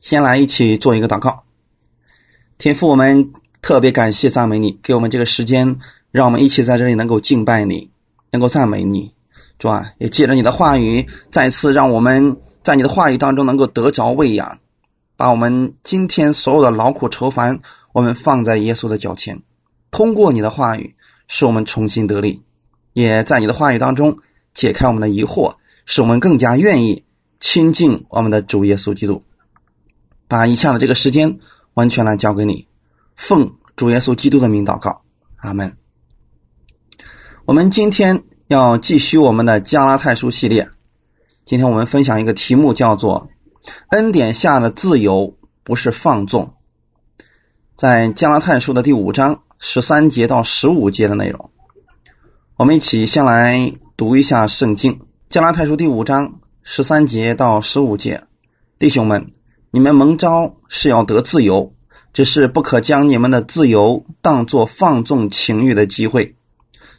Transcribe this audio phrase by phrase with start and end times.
[0.00, 1.44] 先来一起做一个祷告。
[2.56, 5.78] 天父，我们特别感谢赞美你，给我们这个时间，
[6.10, 7.90] 让我们一起在这里能够敬拜你，
[8.30, 9.12] 能够赞美你，
[9.58, 14.58] 主啊，也借着你的话语，再次让我们在你的话语当中能够得着喂养，
[15.16, 17.60] 把我们今天所有的劳苦愁烦，
[17.92, 19.40] 我们放在耶稣的脚前，
[19.90, 20.94] 通过你的话语，
[21.28, 22.42] 使我们重新得力，
[22.94, 24.16] 也在你的话语当中
[24.54, 25.54] 解开我们的疑惑，
[25.84, 27.04] 使我们更加愿意
[27.38, 29.22] 亲近我们的主耶稣基督。
[30.30, 31.40] 把以下的这个时间
[31.74, 32.68] 完全来交给你，
[33.16, 35.02] 奉主耶稣基督的名祷告，
[35.38, 35.76] 阿门。
[37.46, 40.68] 我们今天要继续我们的加拉太书系列，
[41.44, 43.28] 今天我们分享一个题目，叫做
[43.90, 46.54] “恩典下的自由不是放纵”。
[47.74, 51.50] 在加拉太书的第五章十三节到十五节的内容，
[52.54, 55.00] 我们一起先来读一下圣经。
[55.28, 58.22] 加拉太书第五章十三节到十五节，
[58.78, 59.39] 弟兄们。
[59.72, 61.72] 你们蒙召是要得自由，
[62.12, 66.34] 只是不可将你们的自由当作放纵情欲的机会，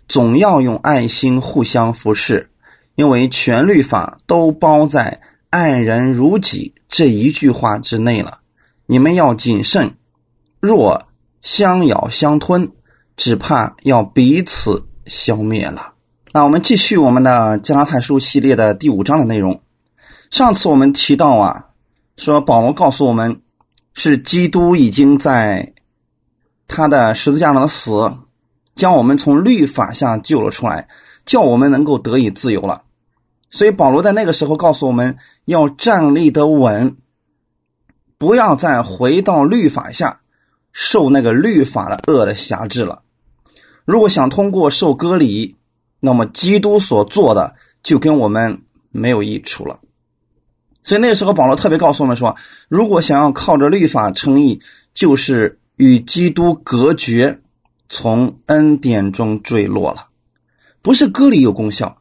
[0.08, 2.50] 总要用爱心互相服侍，
[2.96, 5.20] 因为全律法都包在
[5.52, 8.40] “爱人如己”这一句话之内了。
[8.86, 9.96] 你们要谨慎，
[10.62, 11.08] 若
[11.42, 12.72] 相咬相吞，
[13.18, 15.92] 只怕要彼此消灭了。
[16.32, 19.62] 那我们继续我们的加拉太书系列的第五章的内容。
[20.30, 21.66] 上次我们提到啊。
[22.18, 23.42] 说保罗告诉我们，
[23.94, 25.74] 是基督已经在
[26.68, 28.14] 他的十字架上的死，
[28.76, 30.88] 将我们从律法下救了出来，
[31.26, 32.84] 叫我们能够得以自由了。
[33.50, 36.96] 所以保罗在那个时候告诉我们要站立得稳，
[38.18, 40.22] 不要再回到律法下
[40.72, 43.02] 受那个律法的恶的辖制了。
[43.84, 45.58] 如果想通过受割礼，
[46.00, 49.80] 那么基督所做的就跟我们没有益处了。
[50.84, 52.36] 所以那时候，保罗特别告诉我们说
[52.68, 54.62] ：“如果想要靠着律法称义，
[54.94, 57.40] 就是与基督隔绝，
[57.88, 60.08] 从恩典中坠落了。
[60.82, 61.98] 不是割礼有功效，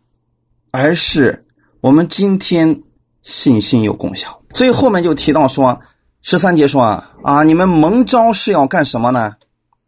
[0.70, 1.44] 而是
[1.82, 2.82] 我们今天
[3.22, 4.40] 信心有功效。
[4.54, 5.80] 所以后面就提到说，
[6.22, 9.34] 十三节说啊啊，你们蒙召是要干什么呢？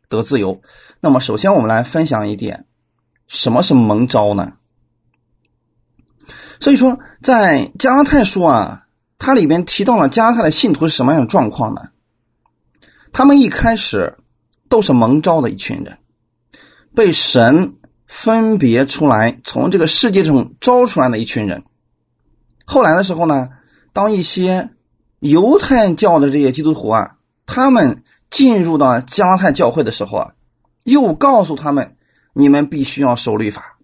[0.08, 0.60] 得自由。
[1.00, 2.66] 那么首先我们来分享一点，
[3.26, 4.52] 什么是蒙召呢？
[6.62, 8.78] 所以说，在加拉太书啊。”
[9.24, 11.82] 它里边提到了加拉太的信徒是什么样的状况呢？
[13.12, 14.16] 他们一开始
[14.68, 15.98] 都是蒙召的一群人，
[16.92, 17.76] 被神
[18.08, 21.62] 分别出来，从这个世界中招出来的一群人。
[22.64, 23.50] 后来的时候呢，
[23.92, 24.70] 当一些
[25.20, 30.32] 犹太教的这些基督徒啊，他们进入到加拉太教会的时候啊，
[30.82, 31.94] 又告诉他们：
[32.32, 33.78] 你们必须要守律法。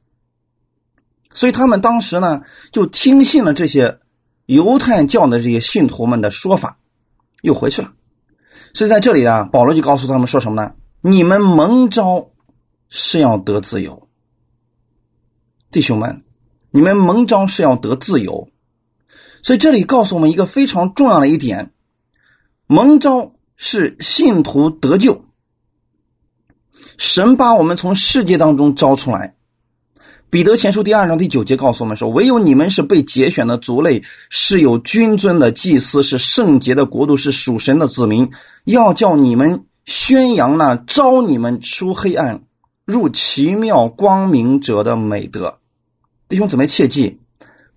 [1.33, 4.01] 所以他们当时呢，就听信了这些。
[4.47, 6.79] 犹太教的这些信徒们的说法，
[7.43, 7.93] 又回去了。
[8.73, 10.75] 所以在这里啊，保罗就告诉他们说什么呢？
[11.03, 12.31] 你们蒙召
[12.89, 14.09] 是要得自由，
[15.71, 16.25] 弟兄们，
[16.71, 18.49] 你们蒙召是要得自由。
[19.43, 21.75] 所以这里告诉我们一个非常重要的一点：
[22.67, 25.27] 蒙召是信徒得救，
[26.97, 29.37] 神把我们从世界当中招出来。
[30.31, 38.31] 彼得前书第二章第九节告诉我们说：“唯有你们是被节选的族类，是有君尊的祭司，是圣洁的国度，是属神的子民。
[38.65, 42.43] 要叫你们宣扬那招你们出黑暗
[42.85, 45.59] 入奇妙光明者的美德。”
[46.29, 47.19] 弟兄姊妹切记，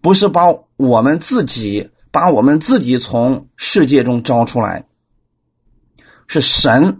[0.01, 0.41] 不是把
[0.75, 4.85] 我们自己把我们自己从世界中招出来，
[6.27, 6.99] 是神。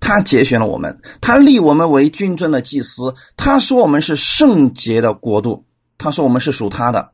[0.00, 3.14] 他节选了我们，他立我们为君尊的祭司。
[3.36, 5.64] 他说我们是圣洁的国度，
[5.98, 7.10] 他说我们是属他的，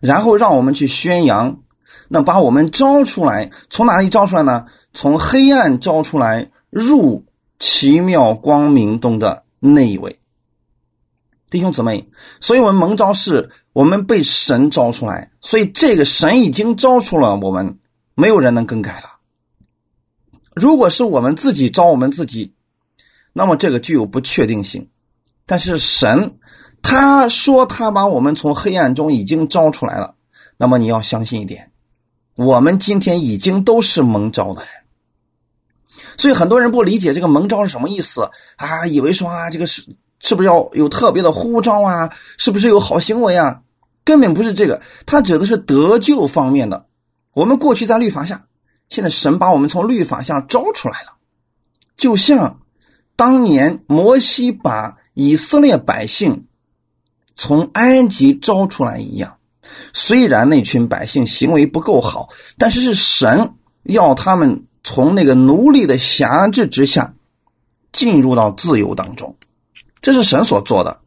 [0.00, 1.60] 然后让我们去宣扬，
[2.08, 4.66] 那把我们招出来，从哪里招出来呢？
[4.94, 7.24] 从黑暗招出来，入
[7.58, 10.18] 奇妙光明中的那一位。
[11.50, 12.08] 弟兄姊妹，
[12.40, 17.78] 所以我们蒙召是我们被神招出来，所以这个神已经招出了我们，
[18.14, 19.11] 没有人能更改了。
[20.54, 22.52] 如果是我们自己招我们自己，
[23.32, 24.88] 那么这个具有不确定性。
[25.46, 26.38] 但是神
[26.82, 30.14] 他说他把我们从黑暗中已经招出来了，
[30.56, 31.72] 那么你要相信一点，
[32.36, 34.70] 我们今天已经都是蒙招的人。
[36.16, 39.82] 所以很多人不理解这个蒙招是什么意思啊，以为说啊这个是
[40.20, 43.62] 是不是要有特别的呼召啊，是不是有好行为啊？
[44.04, 46.86] 根本不是这个，他指的是得救方面的。
[47.32, 48.44] 我们过去在律法下。
[48.92, 51.14] 现在神把我们从律法下招出来了，
[51.96, 52.60] 就像
[53.16, 56.44] 当年摩西把以色列百姓
[57.34, 59.38] 从埃及招出来一样。
[59.94, 62.28] 虽然那群百姓行为不够好，
[62.58, 63.54] 但是是神
[63.84, 67.14] 要他们从那个奴隶的辖制之下
[67.92, 69.36] 进入到自由当中，
[70.02, 71.00] 这是神所做的。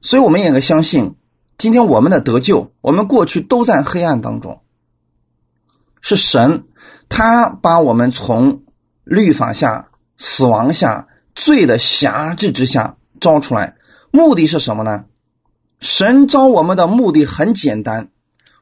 [0.00, 1.16] 所以，我们也该相信，
[1.58, 4.60] 今天我们的得救，我们过去都在黑暗当中，
[6.00, 6.64] 是神
[7.12, 8.62] 他把我们从
[9.04, 13.76] 律法下、死亡下、罪的辖制之下招出来，
[14.10, 15.04] 目的是什么呢？
[15.78, 18.08] 神招我们的目的很简单，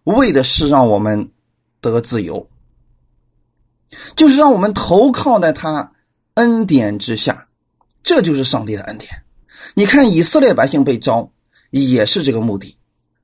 [0.03, 1.31] 为的是让我们
[1.81, 2.49] 得自由，
[4.17, 5.93] 就是让我们投靠在他
[6.35, 7.47] 恩典之下，
[8.03, 9.23] 这就是上帝的恩典。
[9.75, 11.31] 你看以色列百姓被招，
[11.71, 12.77] 也是这个目的。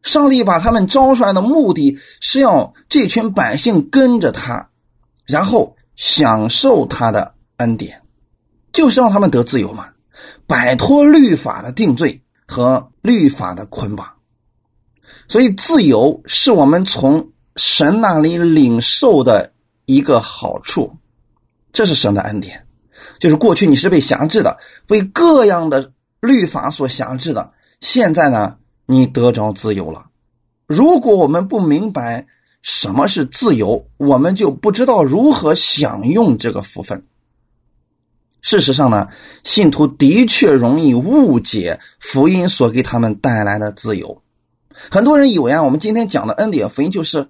[0.02, 4.70] 上帝把他们招出来的目的是要这群百姓跟着他，
[5.26, 8.00] 然后享受他的恩典，
[8.72, 9.88] 就是让他们得自由嘛，
[10.46, 12.22] 摆脱律法的定罪。
[12.48, 14.08] 和律法的捆绑，
[15.26, 19.52] 所以自由是我们从神那里领受的
[19.84, 20.96] 一个好处，
[21.72, 22.64] 这是神的恩典。
[23.18, 25.90] 就是过去你是被辖制的，被各样的
[26.20, 30.06] 律法所辖制的，现在呢，你得着自由了。
[30.68, 32.28] 如果我们不明白
[32.66, 37.06] 什么是自由，我们就不知道如何享用这个福分。
[38.42, 39.06] 事实上呢，
[39.44, 44.20] 信徒的确容易误解福音所给他们带来的自由。
[44.90, 47.28] 很多人以为啊，我们今天讲的恩典福音就是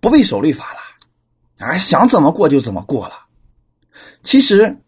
[0.00, 3.26] 不必守律法了，啊，想怎么过就怎么过了。
[4.22, 4.78] 其实，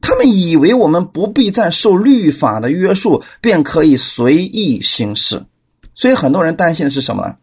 [0.00, 5.46] 他们以为我们不必再受律法的约束，便可以随意行事。
[5.94, 7.36] 所以，很多人担心的是什么呢？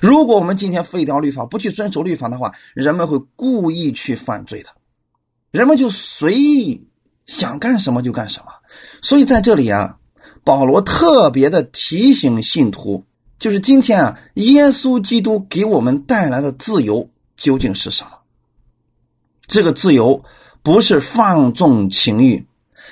[0.00, 4.70] 如果我们今天废掉律法，不去遵守律法的话，人们会故意去犯罪的。
[5.50, 6.86] 人们就随意
[7.26, 8.46] 想干什么就干什么，
[9.00, 9.96] 所以在这里啊，
[10.44, 13.04] 保罗特别的提醒信徒，
[13.38, 18.10] 就是今天啊，耶稣基督给我们带来的自由究竟是什么？
[19.46, 20.22] 这个自由
[20.62, 22.46] 不是放纵情欲，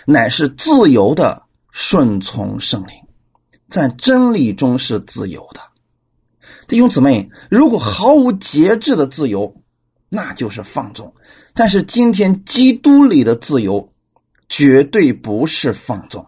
[0.07, 2.95] 乃是自由的顺从圣灵，
[3.69, 5.61] 在真理中是自由的。
[6.69, 9.55] 弟兄姊妹，如果毫无节制的自由，
[10.09, 11.15] 那就是放纵。
[11.55, 13.93] 但是今天基督里的自由，
[14.49, 16.27] 绝对不是放纵，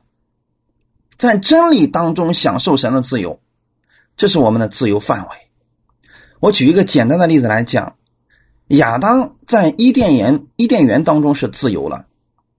[1.16, 3.40] 在真理当中享受神的自由，
[4.16, 5.28] 这是我们的自由范围。
[6.38, 7.96] 我举一个简单的例子来讲，
[8.68, 12.06] 亚当在伊甸园伊甸园当中是自由了。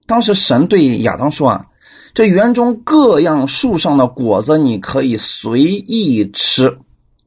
[0.06, 1.66] 当时神对亚当说：“啊，
[2.12, 6.78] 这园中各样树上的果子你可以随意吃。”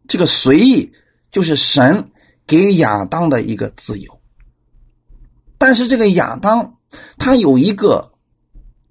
[0.08, 0.92] 这个随意
[1.32, 2.12] 就是神
[2.46, 4.20] 给亚当的一个自由。
[5.58, 6.76] 但是这个亚当，
[7.18, 8.12] 他有一个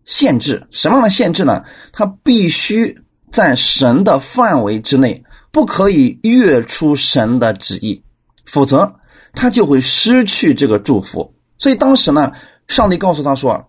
[0.04, 1.64] 限制，什么样的限制呢？
[1.92, 2.98] 他必须
[3.30, 8.02] 在神的范围之内，不可以越出神的旨意，
[8.46, 8.94] 否则
[9.34, 11.34] 他就会失去这个祝福。
[11.58, 12.32] 所以当时呢，
[12.68, 13.68] 上帝告诉他说：“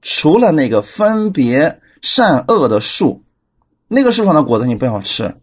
[0.00, 3.24] 除了那个分别善恶的树，
[3.88, 5.36] 那个树上的果子你不要吃，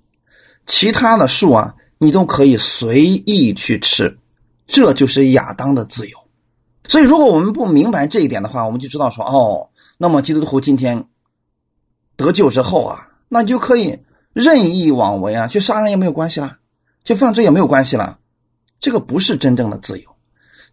[0.66, 4.18] 其他的树啊，你都可以随意去吃。”
[4.68, 6.18] 这就是亚当的自由。
[6.88, 11.06] 所以，如果我们不明白这一点的话，我们就知道说，哦，那么基督徒今天
[12.16, 14.00] 得救之后啊，那就可以
[14.34, 16.58] 任意妄为啊，去杀人也没有关系啦，
[17.04, 18.19] 去犯罪也没有关系了。
[18.80, 20.10] 这个不是真正的自由，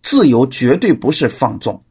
[0.02, 1.84] 自由绝对不是放纵。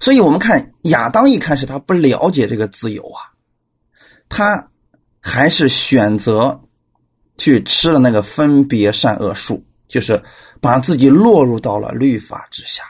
[0.00, 3.36] 所以我们看亚当一开始他不了解这个自由啊，
[4.28, 4.68] 他
[5.20, 6.62] 还是选择
[7.38, 10.22] 去吃了那个分别善恶树，就是
[10.60, 12.82] 把自己落入到了律法之下。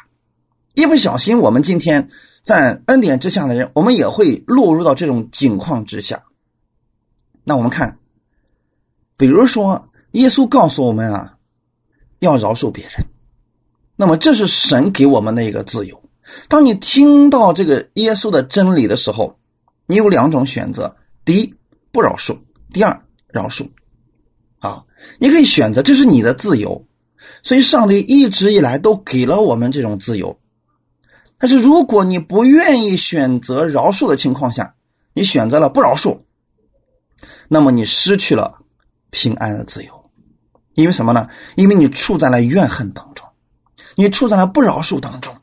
[0.75, 2.09] 一不小心，我们今天
[2.43, 6.23] 在恩典之下的人，我们也会落入到这种境况之下。
[7.45, 7.99] 那我们看，
[9.17, 11.35] 比如说，耶稣告诉我们啊，
[12.19, 13.07] 要饶恕别人。
[13.97, 16.03] 那么，这是神给我们的一个自由。
[16.49, 19.38] 当你听到这个耶稣的真理的时候，
[19.87, 21.55] 你有两种选择：第一，
[21.93, 22.37] 不饶恕；
[22.73, 23.67] 第二，饶恕。
[24.59, 24.85] 啊，
[25.19, 26.87] 你可以选择，这是你的自由。
[27.43, 30.39] 所以，上帝一直以来都给了我们这种自由。
[31.39, 34.75] 但是，如果你不愿意选择饶恕的情况下，
[35.13, 36.21] 你选择了不饶恕，
[37.49, 38.59] 那么你失去了
[39.11, 40.11] 平安的自由。
[40.75, 41.29] 因为什么呢？
[41.57, 43.27] 因为你处在了怨恨当中，
[43.95, 45.35] 你处在了不饶恕当中。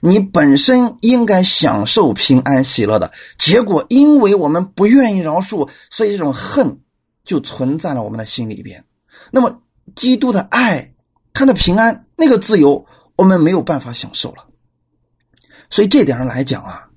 [0.00, 6.80] 你本身应该享受平安喜乐的结果，因为我们不愿意饶恕，所以这种恨
[7.26, 8.82] 就存在了我们的心里边。
[9.30, 9.60] 那么，
[9.94, 10.94] 基督的爱，
[11.34, 14.46] 他的平安，那个自由，我们没有办法享受了。
[15.68, 16.88] 所以这点上来讲啊，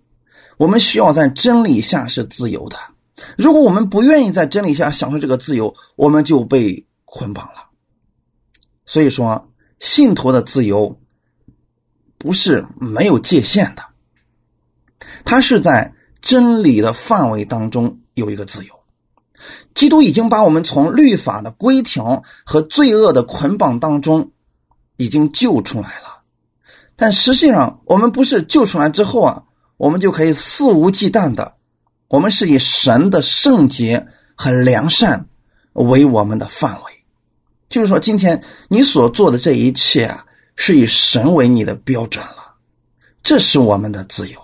[0.57, 2.77] 我们需要在真理下是自由的。
[3.37, 7.69] 如果我们不愿意在真理下享受这个自由，我们就被捆绑了。
[8.85, 11.01] 所以说，信徒的自由
[12.17, 13.83] 不是没有界限的，
[15.25, 18.78] 他是在真理的范围当中有一个自由。
[19.73, 24.31] 基督已经把我们从律法的规条和罪恶的捆绑当中
[24.97, 26.21] 已经救出来了，
[26.95, 29.43] 但实际上我们不是救出来之后啊，
[29.77, 31.53] 我们就可以肆无忌惮的，
[32.07, 34.05] 我们是以神的圣洁
[34.35, 35.27] 和良善
[35.73, 36.91] 为我们的范围。
[37.69, 42.55] 就是说，今天你所做的这一切啊，是以神为你的标准了，
[43.23, 44.39] 这是我们的自由。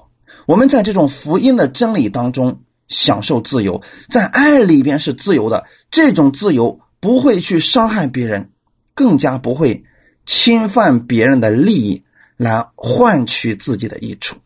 [0.45, 5.65] 我们在这种福音的真理当中享受自由，在爱里边是自由的。
[5.91, 8.51] 这种自由不会去伤害别人，
[8.93, 9.83] 更加不会
[10.25, 12.03] 侵犯别人的利益
[12.37, 14.37] 来换取自己的益处。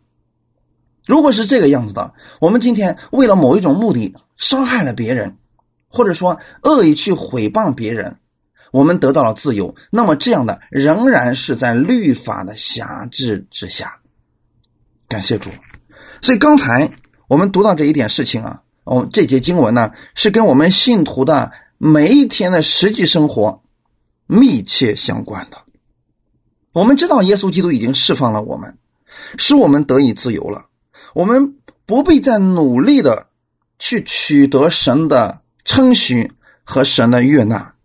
[1.05, 5.37] 如果是这个样子的，我们今天为了某一种目的伤害了别人，
[5.87, 8.15] 或者说恶意去诽谤别人。
[8.71, 13.91] 我们得到了自由，那么这样的仍然是在律法的辖制之下。
[15.07, 15.49] 感谢主。
[16.21, 16.87] 所以刚才
[17.29, 23.61] 我们读到这一点事情啊，哦，这节经文呢是跟我们信徒的每一天的实际生活
[24.25, 25.59] 密切相关的。
[26.73, 28.79] 我们知道耶稣基督已经释放了我们，
[29.37, 30.65] 使我们得以自由了。
[31.13, 31.53] 我们
[31.85, 33.27] 不必再努力的
[33.77, 36.31] 去取得神的称许
[36.63, 37.75] 和神的悦纳。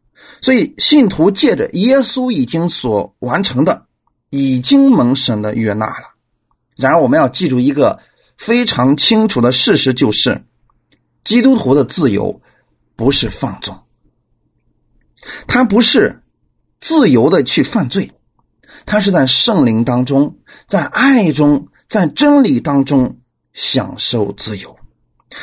[0.41, 3.85] 所以，信徒借着耶稣已经所完成的，
[4.31, 6.15] 已经蒙神的悦纳了。
[6.77, 8.01] 然而，我们要记住一个
[8.37, 10.45] 非常清楚的事实，就是
[11.25, 12.41] 基督徒的自由
[12.97, 13.83] 不是放纵，
[15.47, 16.23] 他不是
[16.81, 18.12] 自由的去犯罪，
[18.87, 20.37] 他是在圣灵当中，
[20.67, 23.19] 在爱中，在真理当中
[23.53, 24.76] 享受自由。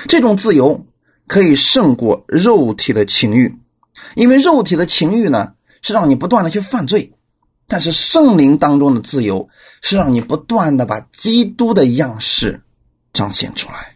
[0.08, 0.86] 这种自由
[1.28, 3.58] 可以胜过肉体的情欲。
[4.16, 7.14] 因为肉体的情欲呢，是让你不断的去犯罪，
[7.68, 9.48] 但是圣灵当中的自由
[9.82, 12.62] 是让你不断的把基督的样式
[13.14, 13.96] 彰显出来。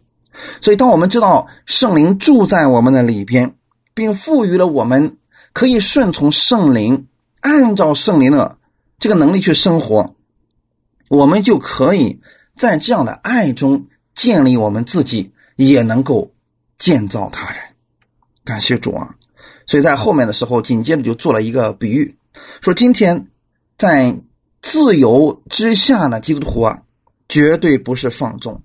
[0.61, 3.55] 所以，当我们知道圣灵住在我们的里边，
[3.93, 5.17] 并赋予了我们
[5.53, 7.07] 可以顺从圣灵，
[7.39, 8.57] 按照圣灵的
[8.99, 10.15] 这个能力去生活，
[11.07, 12.19] 我们就可以
[12.55, 16.33] 在这样的爱中建立我们自己，也能够
[16.77, 17.59] 建造他人。
[18.43, 19.15] 感谢主啊！
[19.65, 22.17] 所以在后面的时候，紧接着就做了一个比喻，
[22.61, 23.27] 说今天
[23.77, 24.15] 在
[24.61, 26.81] 自由之下呢，基督徒啊，
[27.29, 28.61] 绝对不是放纵，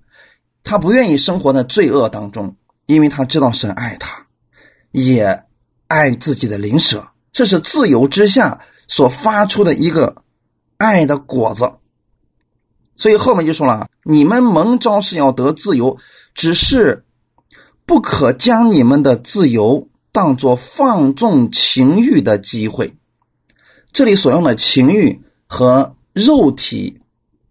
[0.63, 4.25] 他不愿意生活在罪恶当中，因为他知道神爱他，
[4.91, 5.43] 也
[5.87, 10.23] 爱自己的灵舍，这是自由之下所发出的一个
[10.77, 11.71] 爱的果子。
[12.95, 15.97] 所以后面就说了，你们蒙召是要得自由，
[16.35, 17.03] 只是
[17.85, 19.87] 不可将你们的自由。
[20.13, 22.93] 当做放纵情欲的机会，
[23.93, 26.99] 这里所用的情欲和肉体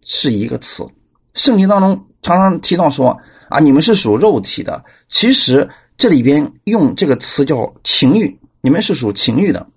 [0.03, 0.87] 是一个词。
[1.33, 3.17] 圣经当中常常提到说
[3.49, 4.83] 啊，你们是属肉体的。
[5.09, 9.67] 其实这里边用这个词叫情欲，你们是属情欲的。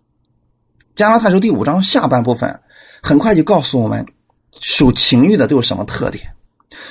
[0.94, 2.60] 加拉太书第五章下半部分
[3.02, 4.06] 很快就告诉我们，
[4.60, 6.24] 属情欲的都有什么特点。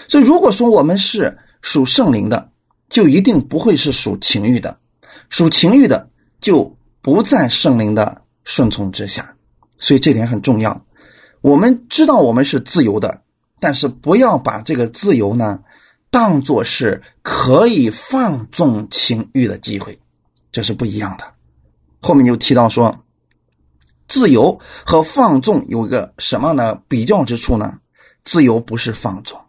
[0.08, 2.50] 所以如果说我们是属圣灵的，
[2.90, 4.78] 就一定不会是属情欲的。
[5.30, 6.10] 属情欲的
[6.42, 9.34] 就不在圣灵的顺从之下，
[9.80, 10.86] 所以这点很重要。
[11.42, 13.22] 我们知道我们是自由的，
[13.64, 15.62] 但是不要把这个自由呢
[16.12, 20.02] 当做是可以放纵情欲的机会，
[20.52, 21.24] 这是不一样的。
[22.02, 23.00] 后面就提到说，
[24.10, 27.80] 自由和放纵有个什么样的比较之处呢？
[28.26, 29.40] 自由不是放纵，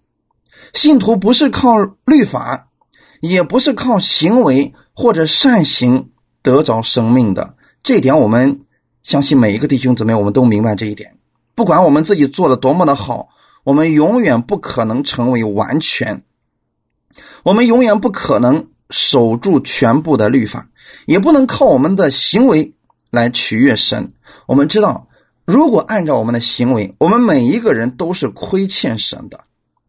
[0.73, 2.69] 信徒不是靠律法，
[3.21, 4.73] 也不是靠行为。
[4.97, 8.61] 或者善行得着生命的这点，我们
[9.03, 11.19] 相信每一个弟兄姊妹，我们都明白这一点。
[11.57, 13.31] 不管我们自己做的多么的好，
[13.65, 16.23] 我们永远不可能成为完全，
[17.43, 20.69] 我们永远不可能守住全部的律法，
[21.07, 22.75] 也不能靠我们的行为
[23.11, 24.13] 来取悦神。
[24.47, 25.09] 我们知道，
[25.47, 29.41] 如果按照我们的行为，我们每一个人都是亏欠神的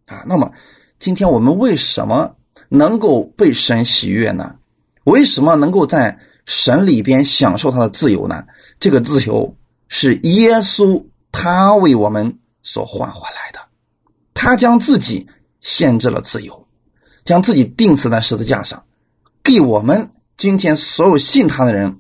[0.06, 0.24] 啊。
[0.26, 0.52] 那么，
[0.98, 2.36] 今天我们为什么
[2.70, 4.56] 能够被神喜悦呢？
[5.04, 8.46] 为什么能够在神里边享受他的自由呢？
[8.80, 9.56] 这个自由
[9.90, 13.60] 是耶稣他为我们所换回来的，
[14.36, 15.28] 他将自己
[15.62, 16.68] 限制了自由，
[17.24, 18.86] 将自己钉死在十字架上，
[19.42, 22.00] 给我们今天所有信他的人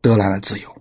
[0.00, 0.76] 得来了自由。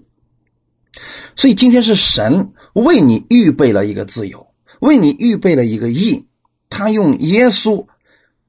[1.36, 4.48] 所以今天是神为你预备了一个自由，
[4.80, 6.26] 为你预备了一个义，
[6.70, 7.86] 他用耶稣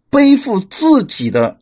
[0.08, 1.58] 背负自己的。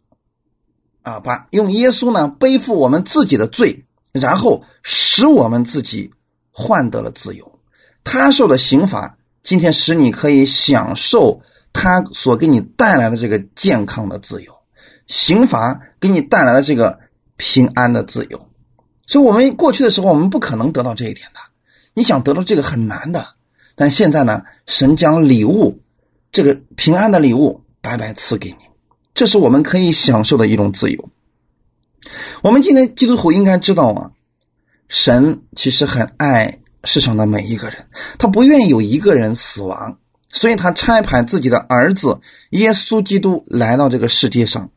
[1.03, 6.11] 啊，把用耶稣呢背负我们自己的罪，然后使我们自己
[6.51, 7.61] 换得了自由。
[8.03, 9.16] 他受的刑罚，
[9.47, 11.41] 今天使你可以享受
[11.73, 14.53] 他所给你带来的这个健康的自由，
[15.07, 16.99] 刑罚给你带来的这个
[17.37, 18.49] 平安的自由。
[19.07, 21.39] 所以，我们过去的时候，我们不可能得到这一点的。
[21.95, 23.25] 你想得到这个很难的，
[23.77, 25.81] 但现在呢，神将礼物，
[26.33, 28.65] 这个平安的礼物白白赐给你，
[29.15, 31.09] 这是我们可以享受的一种自由。
[32.43, 34.11] 我们今天基督徒应该知道啊，
[34.89, 37.87] 神其实很爱世上的每一个人，
[38.19, 39.99] 他不愿意有一个人死亡，
[40.31, 42.19] 所以他差派自己的儿子
[42.51, 44.71] 耶稣基督来到这个世界上，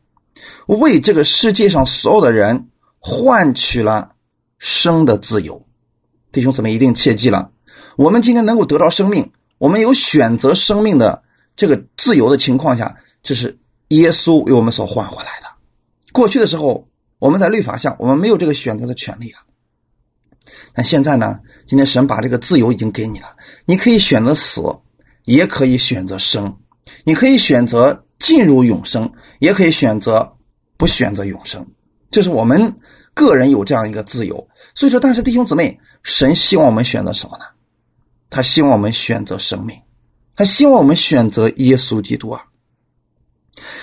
[0.66, 4.12] 为这个世界上所有的人换取了。
[4.62, 5.64] 生的自由，
[6.32, 7.50] 弟兄姊妹一定切记了。
[7.96, 11.22] 我们今天能够得到生命，我们有选择生命的
[11.56, 15.46] 这个自由的情况下，这是耶稣为我们所换回来的。
[16.12, 16.86] 过去的时候，
[17.18, 19.40] 我们在律法下，我们没有这个选择的权利啊。
[20.72, 23.28] 但现在呢，今天神把这个自由已经给你了，
[23.64, 24.62] 你可以选择死，
[25.24, 26.56] 也可以选择生，
[27.04, 30.36] 你可以选择进入永生，也可以选择
[30.76, 31.66] 不选择永生，
[32.10, 32.76] 这是我们
[33.14, 34.48] 个人有这样一个自由。
[34.74, 37.44] 所以说，但是弟兄姊妹，神希望我们选择什么呢？
[38.30, 39.76] 他希望我们选择生命，
[40.36, 42.44] 他希望我们选择耶稣基督啊！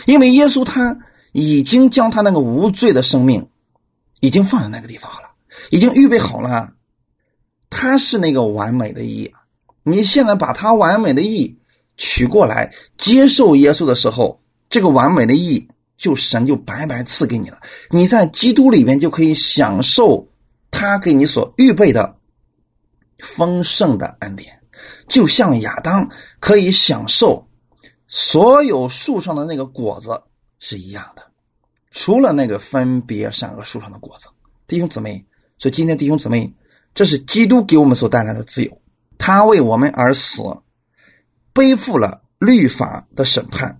[0.06, 0.98] 因为耶稣他
[1.34, 3.50] 已经将他那个无罪的生命
[4.22, 5.30] 已经放在那个地方了，
[5.70, 6.74] 已经预备好了。
[7.70, 9.34] 他是那个完美的义，
[9.84, 11.58] 你现在把他完美的义
[11.98, 17.60] 取过来，接受耶稣的时候，这个完美的义就神就白白赐给你了。
[17.90, 20.28] 你在基督里面就可以享受。
[20.70, 22.18] 他给你所预备的
[23.20, 24.60] 丰盛的恩典，
[25.08, 26.08] 就像亚当
[26.42, 27.48] 可以享受
[28.08, 30.22] 所有树上的那个果子
[30.60, 31.24] 是一样的，
[31.92, 34.28] 除了那个分别善恶树上的果子。
[34.68, 35.26] 弟兄姊妹，
[35.58, 36.54] 所以今天弟兄姊妹，
[36.98, 38.82] 这是基督给我们所带来的自由，
[39.20, 40.42] 他为我们而死，
[41.54, 43.80] 背负了律法的审判。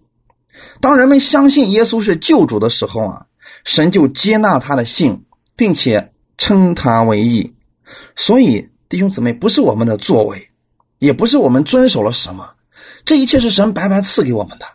[0.80, 3.26] 当人们相信耶稣是救主的时候啊，
[3.64, 6.14] 神就接纳他的信，并且。
[6.40, 7.56] 称他为义，
[8.16, 10.50] 所以弟兄姊妹，不是我们的作为，
[11.00, 12.52] 也不是我们遵守了什么，
[13.06, 14.68] 这一切是神白白赐给我们的。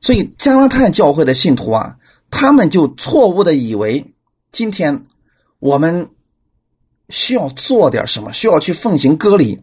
[0.00, 1.96] 所以加拉太教会的信徒啊，
[2.30, 4.14] 他们就错误的以为，
[4.52, 5.06] 今天
[5.58, 6.08] 我们
[7.08, 9.62] 需要做点什么，需要去奉行割礼，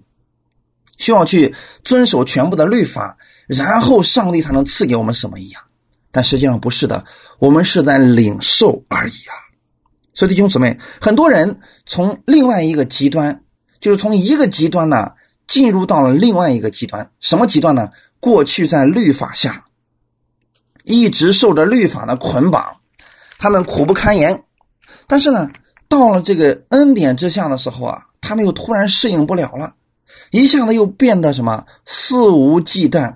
[0.98, 5.62] 需要去遵守全部的律法，然后上帝才能赐给我们什么一样。
[6.12, 7.06] 但实际上不是的，
[7.38, 9.34] 我们是在领受而已啊。
[10.14, 13.44] 所以弟兄姊妹，很多人从另外一个极端，
[13.80, 15.12] 就是从一个极端呢，
[15.48, 17.10] 进入到了另外一个极端。
[17.20, 17.90] 什么极端呢？
[18.20, 19.64] 过去在律法下，
[20.84, 22.78] 一直受着律法的捆绑，
[23.38, 24.44] 他们苦不堪言。
[25.08, 25.50] 但是呢，
[25.90, 29.74] 到了这个恩典之下的时候啊，他们又突然适应不了了，
[30.30, 33.16] 一下子又变得什么肆无忌惮、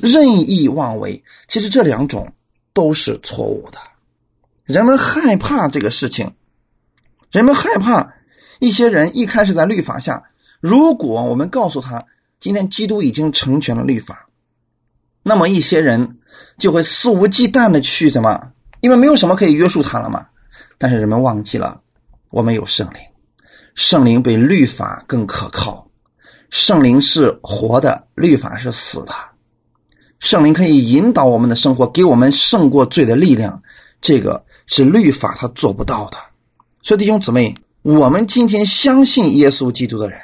[0.00, 1.24] 任意妄为。
[1.48, 2.32] 其实这两种
[2.72, 3.78] 都是错误的。
[4.64, 6.32] 人们害怕这个事情，
[7.32, 8.14] 人们害怕
[8.60, 10.22] 一些人一开始在律法下，
[10.60, 12.04] 如果我们告诉他
[12.38, 14.28] 今天基督已经成全了律法，
[15.24, 16.18] 那么一些人
[16.58, 18.52] 就会肆无忌惮的去什么？
[18.80, 20.26] 因为没有什么可以约束他了嘛。
[20.80, 21.80] 但是人们忘记了，
[22.30, 23.00] 我们有圣灵，
[23.74, 25.88] 圣灵比律法更可靠，
[26.50, 29.12] 圣灵是活的，律法是死的，
[30.18, 33.62] 圣灵可以引导我们的生活，给我们胜过罪的力量。
[34.00, 34.44] 这个。
[34.70, 36.18] 是律法他做不到的，
[36.82, 40.20] 所以弟兄姊妹，我们今天相信耶稣基督的人，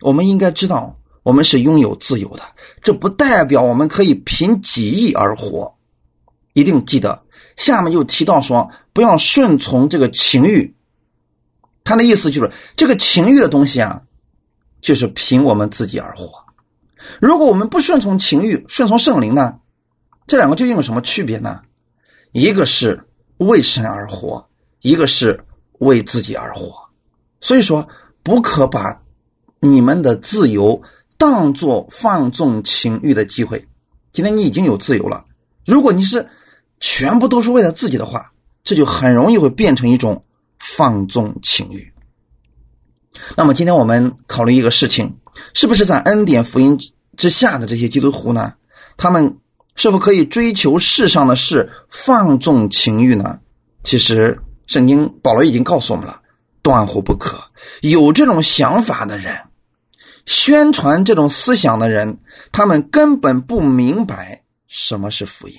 [0.00, 2.42] 我们应该知道，我们是拥有自由的。
[2.82, 5.70] 这不代表我们可以凭己意而活，
[6.54, 7.22] 一定记得。
[7.60, 10.74] 下面又提到说，不要顺从这个情欲。
[11.84, 14.02] 他的意思就是，这个情欲的东西啊，
[14.80, 16.32] 就是凭我们自己而活。
[17.20, 19.58] 如果我们不顺从情欲，顺从圣灵呢？
[20.26, 21.60] 这两个究竟有什么区别呢？
[22.32, 23.06] 一个是。
[23.40, 24.46] 为神而活，
[24.82, 25.42] 一个是
[25.78, 26.74] 为自己而活，
[27.40, 27.88] 所以说
[28.22, 29.00] 不可把
[29.60, 30.82] 你们的自由
[31.16, 33.66] 当做放纵情欲的机会。
[34.12, 35.24] 今天你已经有自由了，
[35.64, 36.28] 如果你是
[36.80, 38.32] 全部都是为了自己的话，
[38.64, 40.24] 这就很容易会变成一种
[40.58, 41.92] 放纵情欲。
[43.36, 45.16] 那么今天我们考虑一个事情，
[45.54, 46.76] 是不是在恩典福音
[47.16, 48.54] 之下的这些基督徒呢？
[48.96, 49.36] 他们。
[49.76, 53.38] 是否可以追求世上的事，放纵情欲呢？
[53.82, 56.20] 其实，圣经保罗已经告诉我们了，
[56.60, 57.40] 断乎不可。
[57.80, 59.40] 有这种想法的人，
[60.26, 62.18] 宣传这种思想的人，
[62.52, 65.54] 他们根本不明白什么是福音。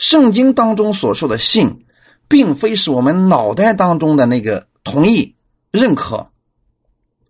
[0.00, 1.84] 圣经当中所说的信，
[2.26, 5.34] 并非是我们脑袋当中的那个同意、
[5.70, 6.26] 认可。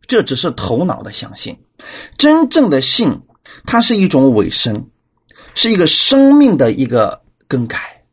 [0.07, 1.59] 这只是头脑的相信。
[2.17, 3.23] 真正的信，
[3.67, 4.87] 它是一种委身，
[5.57, 8.05] 是一个生命的一个更改。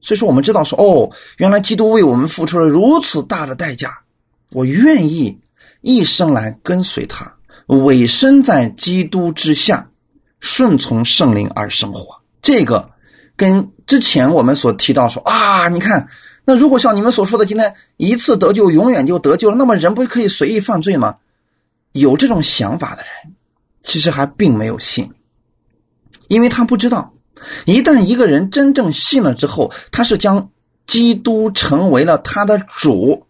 [0.00, 3.98] 所以说，我们知道说，哦，原来基督为我们付出了如此大的代价，
[4.52, 5.38] 我愿意
[5.82, 7.34] 一生来跟随他，
[7.66, 9.90] 委身在基督之下，
[10.40, 12.22] 顺从圣灵而生活。
[12.40, 12.88] 这个
[13.36, 16.08] 跟之前我们所提到说啊，你看，
[16.44, 21.16] 那如果像你们所说的，今天一次得救，永远就得救了，那么人不可以随意犯罪吗？
[21.92, 23.34] 有这种想法的人，
[23.82, 25.10] 其实还并没有信，
[26.28, 27.12] 因为他不知道。
[27.66, 30.50] 一旦一个人真正信了之后，他是将
[30.86, 33.26] 基督成为了他的主，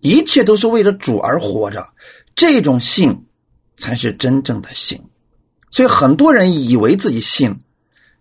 [0.00, 1.86] 一切都是为了主而活着，
[2.34, 3.26] 这种信
[3.76, 5.00] 才是真正的信。
[5.70, 7.54] 所以很多人以为自己信，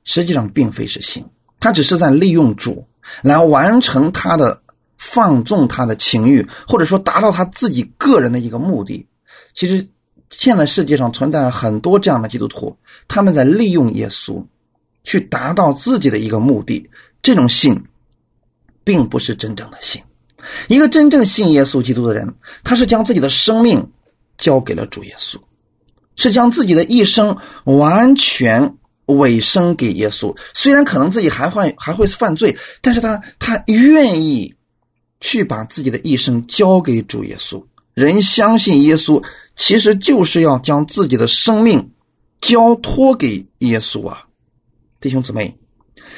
[0.06, 1.26] 实际上并非是信，
[1.60, 2.88] 他只是在利用主
[3.22, 4.62] 来完成他的
[4.98, 9.06] 放纵他的情欲，或者说达到他自己个人的一个目的。
[9.54, 9.86] 其实
[10.30, 12.78] 现在世界上存在了很多这样的基督徒，
[13.10, 14.42] 他们在利用耶稣。
[15.08, 16.90] 去达到自己的一个目的，
[17.22, 17.80] 这种信，
[18.84, 20.02] 并不是真正的信。
[20.68, 23.88] 一个真正信耶稣基督的人，他是将自己的生命
[24.40, 25.38] 交给了主耶稣，
[26.16, 30.36] 是将自己的一生完全委身给耶稣。
[30.54, 34.54] 虽然可能自己还会还会犯罪，但是他他愿意
[35.20, 37.64] 去把自己的一生交给主耶稣。
[37.94, 39.24] 人相信耶稣，
[39.56, 41.92] 其实就是要将自己的生命
[42.42, 44.26] 交托给耶稣啊。
[45.00, 45.58] 弟兄姊妹，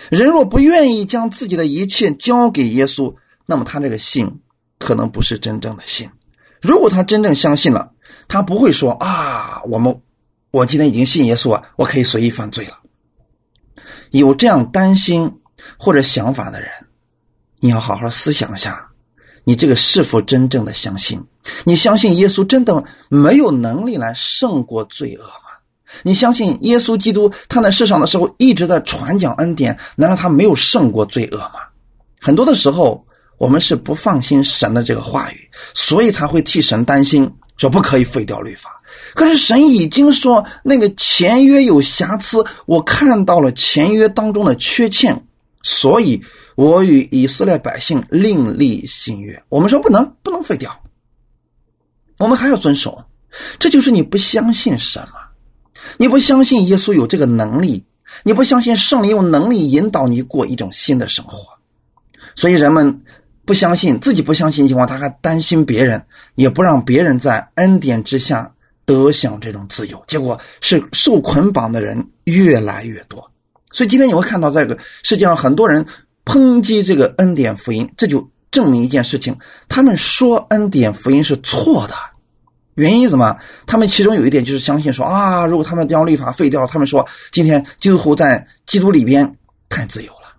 [0.10, 3.14] 人若不愿意将自己的一切交给耶稣，
[3.46, 4.40] 那么他这个信
[4.80, 6.10] 可能不是真正的信。
[6.62, 7.92] 如果他真正相信了，
[8.28, 10.02] 他不会说啊，我们
[10.52, 12.78] 我今天已经信耶稣啊，我可以随意犯罪了。
[14.12, 15.32] 有这样担心
[15.78, 16.70] 或者想法的人，
[17.60, 18.88] 你要好好思想一下，
[19.44, 21.22] 你这个是否真正的相信？
[21.66, 25.34] 你相信耶稣真的没有能力来胜过罪恶吗？
[26.04, 31.60] 你相信耶稣基督他在世上的时候一直在传讲恩典，难道他没有胜过罪恶吗？
[32.20, 33.06] 很多的时候，
[33.38, 38.77] 我们是不放心神的这个话语，所以才会替神担心，说不可以废掉律法。
[39.18, 45.26] 可是神已经说那个前约有瑕疵，我看到了前约当中的缺陷，
[45.64, 46.22] 所以
[46.56, 49.42] 我与以色列百姓另立新约。
[49.50, 50.80] 我们说不能，不能废掉，
[52.20, 53.04] 我们还要遵守。
[53.58, 55.14] 这就是你不相信什么？
[55.98, 57.84] 你不相信耶稣有这个能力，
[58.22, 61.40] 你不相信圣灵有能力引导你过一种新的生活，
[62.36, 63.02] 所以人们
[63.46, 68.54] 不相信自己不相信的情况，他还担心别人，也不让别人在恩典之下
[68.88, 73.30] 得享这种自由，结果是受捆绑的人越来越多。
[73.72, 75.86] 所以今天你会看到，这个世界上很多人
[76.26, 81.94] 抨击这个恩典福音，这就证明一件事情：他们说恩典福音是错的。
[82.76, 83.38] 原因什么？
[83.66, 89.36] 他们其中有一点就是相信说啊，如果他们将律法废掉了，他们说今天基督徒在基督里边
[89.68, 90.34] 太自由了。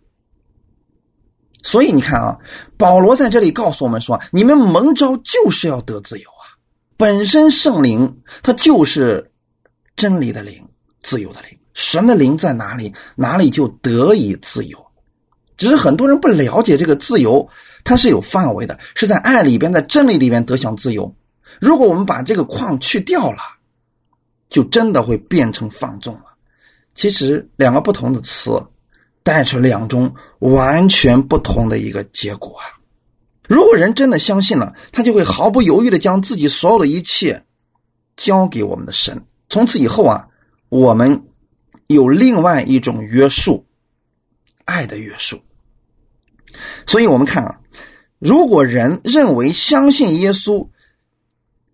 [1.62, 2.38] 所以你看啊，
[2.78, 6.30] 保罗在这里告诉我们说，你们蒙召就是要得自由。
[6.98, 9.30] 本身圣灵它就是
[9.96, 10.68] 真理的灵，
[11.00, 11.56] 自由的灵。
[11.72, 14.84] 神的灵在哪里，哪里就得以自由。
[15.56, 17.48] 只是很多人不了解这个自由，
[17.84, 21.14] 它是有范围的，是在爱里边，在真理里边得享自由。
[21.60, 23.38] 如果我们把这个框去掉了，
[24.50, 26.24] 就真的会变成放纵了。
[26.96, 28.60] 其实两个不同的词，
[29.22, 32.74] 带出两种完全不同的一个结果啊！
[33.48, 37.44] 如果人真的相信了，他就会毫不犹豫的将自己所有的一切
[38.16, 39.24] 交给我们的神。
[39.48, 40.28] 从此以后啊，
[40.68, 41.24] 我们
[41.88, 43.66] 有另外一种约束，
[44.64, 45.42] 爱的约束。
[46.86, 47.58] 所以我们看啊，
[48.20, 50.68] 如果人认为相信耶稣。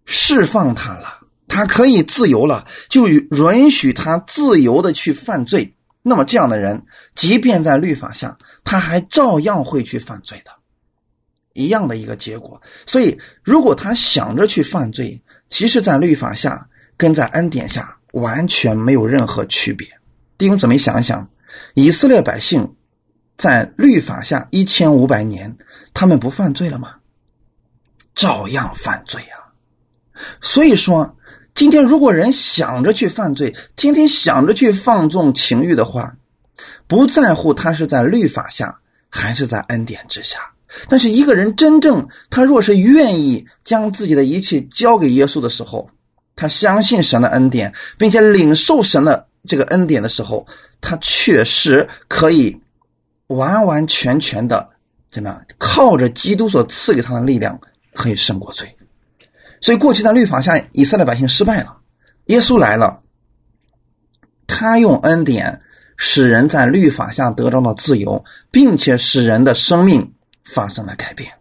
[0.06, 5.74] 释放他了，他可以自由了，就允许他自由的去犯罪。
[6.02, 6.84] 那么这样的人，
[7.14, 10.52] 即便在律法下，他还照样会去犯罪的，
[11.54, 12.60] 一样的一个结果。
[12.84, 19.88] 所以，如果他想着去犯罪，其实，在律法下跟在恩典下完全没有任何区别。
[20.36, 21.28] 弟兄姊妹，想一想，
[21.72, 22.74] 以色列百姓
[23.38, 25.56] 在律法下一千五百年，
[25.94, 26.96] 他们不犯罪了吗？
[28.14, 29.50] 照样犯罪啊！
[30.40, 31.16] 所以说，
[31.52, 36.16] 今天如果人想着去犯罪，天天想着去放纵情欲的话，
[36.86, 38.78] 不在乎他是在律法下
[39.10, 40.38] 还是在恩典之下。
[40.88, 45.88] 但是一个人真正他若是愿意将自己的一切交给耶稣的时候，
[46.36, 50.46] 他相信神的恩典，并且领受神的这个恩典的时候，
[50.80, 52.60] 他确实可以
[53.28, 54.68] 完完全全的
[55.10, 55.46] 怎么样？
[55.58, 57.60] 靠着基督所赐给他的力量，
[57.94, 58.76] 可以胜过罪。
[59.60, 61.78] 所以过去在律法下，以色列百姓失败了。
[62.26, 63.00] 耶稣来了，
[64.46, 65.60] 他用恩典
[65.96, 70.13] 使人在律法下得到了自由，并且使人的生命
[70.44, 71.32] 发生了改变。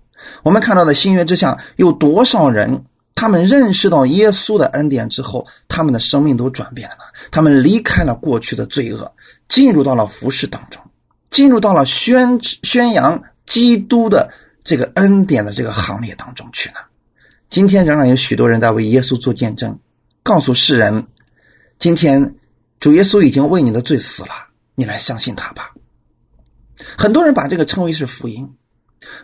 [0.43, 2.85] 我们看到的新约之下，有多少人
[3.15, 6.97] 他们认识到耶稣的恩典之后，他们的生命都转变了？
[7.31, 9.11] 他们离开了过去的罪恶，
[9.49, 10.81] 进入到了服饰当中，
[11.29, 14.31] 进入到了宣宣扬基督的
[14.63, 16.75] 这个恩典的这个行列当中去呢？
[17.49, 19.77] 今天仍然有许多人在为耶稣做见证。
[20.23, 21.05] 告诉世人，
[21.77, 22.35] 今天
[22.79, 24.29] 主耶稣已经为你的罪死了，
[24.73, 25.71] 你来相信他吧。
[26.97, 28.49] 很多人把这个称为是福音，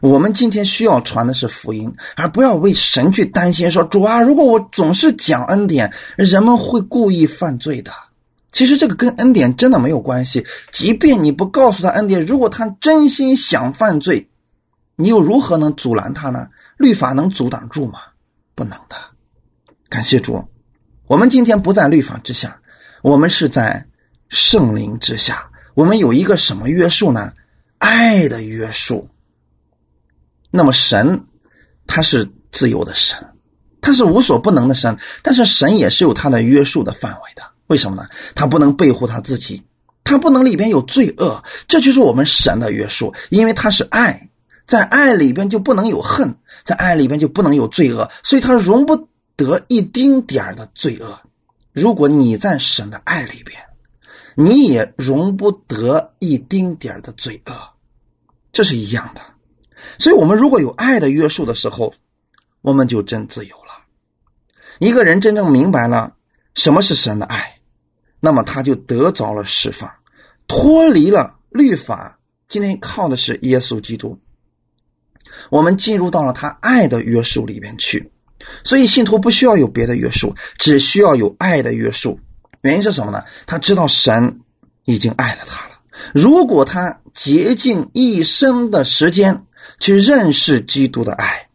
[0.01, 3.69] 我们今天需要传的是福音，而不要为神去担心。
[3.71, 7.91] 说主啊，如果我总是讲恩典，人们会故意犯罪的。
[8.51, 10.45] 其实这个跟恩典真的没有关系。
[10.71, 14.27] 即便你不告诉他恩典，如果他真心想犯罪，
[14.95, 16.47] 你又如何能阻拦他呢？
[16.77, 17.99] 律法能阻挡住吗？
[18.55, 18.95] 不能的。
[19.89, 20.43] 感谢主。
[21.07, 22.59] 我们今天不在律法之下，
[23.01, 23.85] 我们是在
[24.29, 25.49] 圣灵之下。
[25.75, 27.31] 我们有一个什么约束呢？
[27.77, 29.07] 爱的约束。
[30.51, 31.25] 那么神，
[31.87, 33.17] 他是自由的神，
[33.81, 37.43] 他是无所不能的神，但是神也是有他的约束的范围的。
[37.67, 38.09] 为什么呢？
[38.35, 39.63] 他不能背负他自己，
[40.03, 43.13] 他不能里边有罪恶，这就是我们神的约束。
[43.29, 44.29] 因为他是爱，
[44.65, 49.07] 在爱里边就不能有恨，在爱里边就不能有罪恶，所以他容不。
[49.39, 51.17] 得一丁点儿的罪恶，
[51.71, 53.57] 如果你在神的爱里边，
[54.35, 57.53] 你也容不得一丁点儿的罪恶，
[58.51, 59.21] 这是一样的。
[59.97, 61.93] 所以，我们如果有爱的约束的时候，
[62.61, 63.83] 我们就真自由了。
[64.79, 66.13] 一个人真正明白了
[66.55, 67.59] 什么是神的爱，
[68.19, 69.91] 那么他就得着了释放，
[70.47, 72.17] 脱离了律法。
[72.47, 74.17] 今天靠的是耶稣基督，
[75.51, 78.11] 我们进入到了他爱的约束里面去。
[78.63, 82.19] 所以，信徒不需要有别的约束，只需要有爱的约束。
[82.61, 83.23] 原因是什么呢？
[83.45, 84.39] 他知道神
[84.85, 85.79] 已经爱了他了。
[86.13, 89.45] 如果他竭尽一生的时间
[89.79, 91.47] 去认识基督的爱，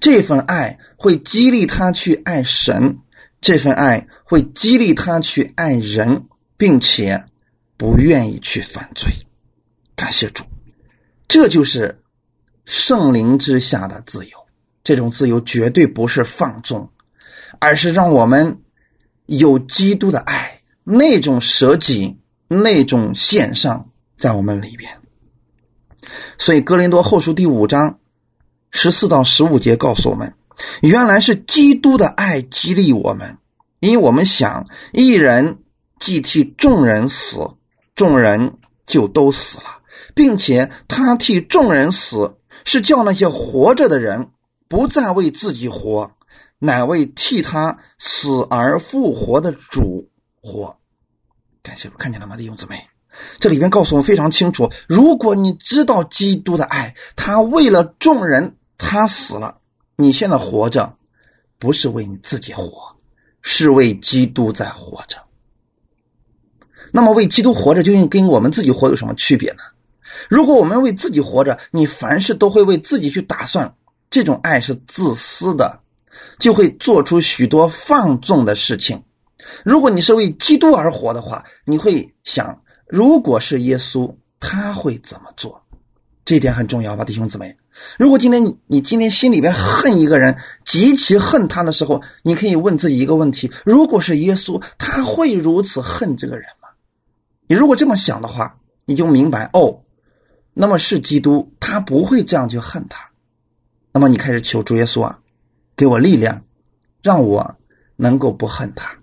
[0.00, 2.98] 这份爱会激励他去爱神，
[3.40, 6.24] 这份爱会激励他去爱人，
[6.56, 7.24] 并且
[7.76, 9.10] 不愿意去犯罪。
[9.94, 10.44] 感谢主，
[11.28, 12.02] 这就是
[12.64, 14.30] 圣灵之下的自由。
[14.82, 16.88] 这种自由绝对不是放纵，
[17.58, 18.60] 而是让我们
[19.26, 24.90] 有基督的爱，那种舍己、那种献上在我们里边。
[26.38, 27.98] 所以，《哥林多后书》第五章
[28.70, 30.34] 十四到十五节告诉我们：
[30.80, 33.38] 原来是基督的爱激励我们，
[33.80, 35.58] 因为我们想，一人
[35.98, 37.48] 既替众人死，
[37.94, 39.64] 众人就都死了，
[40.14, 44.30] 并且他替众人死，是叫那些活着的人。
[44.68, 46.10] 不再为自己活，
[46.58, 50.08] 乃为替他死而复活的主
[50.42, 50.76] 活。
[51.62, 52.84] 感谢主，看见了吗，弟兄姊妹？
[53.38, 59.58] 这里边告诉我们非常清楚：如果你知道基督的爱，他为了众人，他死了。
[59.96, 60.94] 你现在活着，
[61.58, 62.94] 不是为你自己活，
[63.42, 65.16] 是为基督在活着。
[66.92, 69.58] 那么，为基督活着，究竟跟我们自己活有什么区别呢？
[70.28, 73.74] 如果我们为自己活着，你凡事都会为自己去打算。
[74.08, 75.80] 这种爱是自私的，
[76.38, 79.02] 就会做出许多放纵的事情。
[79.64, 85.60] 如果你是为基督而活的话，你会想，如果是耶稣，他会怎么做？
[86.24, 87.56] 这点很重要吧，弟兄姊妹。
[87.98, 96.68] 如果今天你你今天心里边恨一个人，极其恨他的时候，你可以问自己一个问题：如果是耶稣，他会如此恨这个人吗？
[97.46, 99.82] 你如果这么想的话，你就明白哦，
[100.52, 103.08] 那么是基督，他不会这样去恨他。
[103.92, 105.18] 那么你开始求主耶稣啊，
[105.76, 106.42] 给我力量，
[107.02, 107.56] 让我
[107.94, 108.96] 能够不恨他，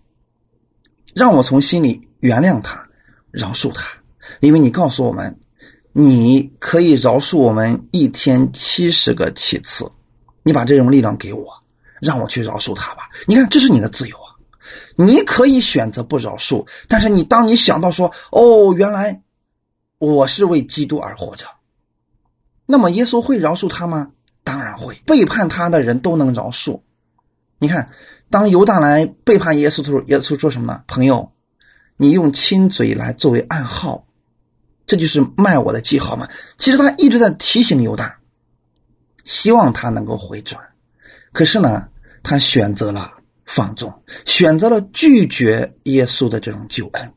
[1.14, 2.86] 让我从心里原谅他，
[3.34, 3.90] 饶恕他。
[4.40, 5.38] 因为你告诉我们，
[5.92, 9.92] 你可以饶恕我们一天七十个七次。
[10.44, 11.46] 你把这种力量给我，
[12.02, 13.10] 让我去饶恕他吧。
[13.26, 14.36] 你看，这是你的自由啊，
[14.98, 16.66] 你可以选择不饶恕。
[16.88, 19.22] 但是你当你想到说，哦，原来
[20.00, 21.46] 我是为基督而活着，
[22.66, 24.12] 那么耶稣会饶恕他吗？
[24.44, 26.82] 当然会背叛他的人都能饶恕。
[27.58, 27.90] 你看，
[28.30, 30.84] 当犹大来背叛耶稣的时候，耶稣说什么呢？
[30.88, 31.32] 朋友，
[31.98, 34.06] 你用亲嘴来作为暗号，
[34.86, 36.28] 这就是卖我的记号嘛。
[36.58, 38.18] 其实他一直在提醒犹大，
[39.24, 40.62] 希望他能够回转。
[41.32, 41.88] 可是呢，
[42.22, 43.12] 他选择了
[43.46, 43.94] 放纵，
[44.26, 47.14] 选择了拒绝耶稣的这种救恩。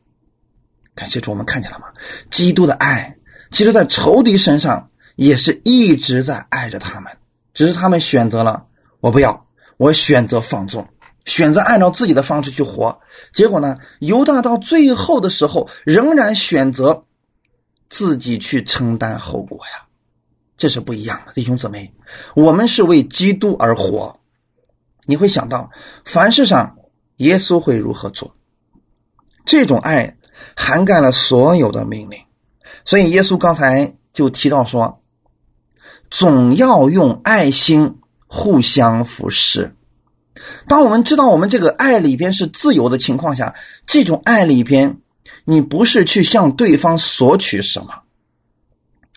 [0.95, 1.87] 感谢主，我们看见了吗？
[2.31, 3.17] 基督的爱，
[3.51, 4.89] 其实在仇敌身上。
[5.17, 7.11] 也是一直在爱着他们，
[7.51, 8.63] 只是他们选择了
[8.99, 10.87] 我不要，我选择放纵，
[11.27, 12.97] 选择按照自己的方式去活。
[13.33, 17.03] 结果呢，犹大到最后的时候，仍然选择
[17.89, 19.85] 自己去承担后果呀。
[20.57, 21.93] 这是不一样的，弟兄姊妹，
[22.33, 24.17] 我们是为基督而活。
[25.05, 25.69] 你会想到，
[26.05, 26.77] 凡事上
[27.17, 28.33] 耶稣会如何做？
[29.45, 30.17] 这种爱
[30.55, 32.19] 涵盖了所有的命令，
[32.85, 35.01] 所以耶稣刚才就提到说，
[36.09, 39.75] 总要用爱心互相服侍。
[40.67, 43.53] 当我们知道我们这个爱里边是自由的情况下，
[43.85, 44.97] 这种爱里边，
[45.45, 47.87] 你不是去向对方索取什么。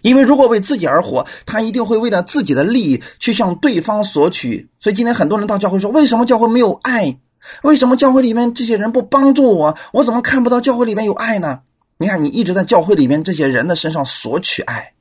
[0.03, 4.69] 因为如果为自己而活，他一定会为了自己的利益去向对方索取。
[4.81, 7.19] 所以今天很多人到教会说：“为什么教会没有爱？
[7.63, 9.77] 为什么教会里面这些人不帮助我？
[9.93, 11.61] 我怎么看不到教会里面有爱呢？”
[11.99, 14.95] 你看，你一直在教会里面这些人的身上索取爱。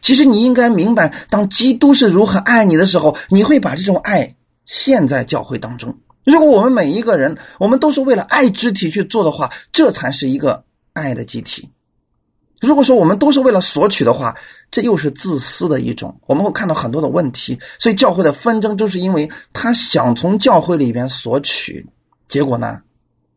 [0.00, 4.34] 其实你应该明白，当基督是如何爱你的时候，你会把这种爱
[4.68, 5.98] 现在教会当中。
[6.24, 11.70] 如果我们每一个人，我们都是为了爱肢体去做的话，这才是一个爱的集体。
[12.60, 14.36] 如果说我们都是为了索取的话，
[14.70, 16.20] 这又是自私的一种。
[16.26, 21.86] 我们会看到很多的问题，所以教会的纷争就是因为他想从教会里边索取，
[22.28, 22.80] 结果呢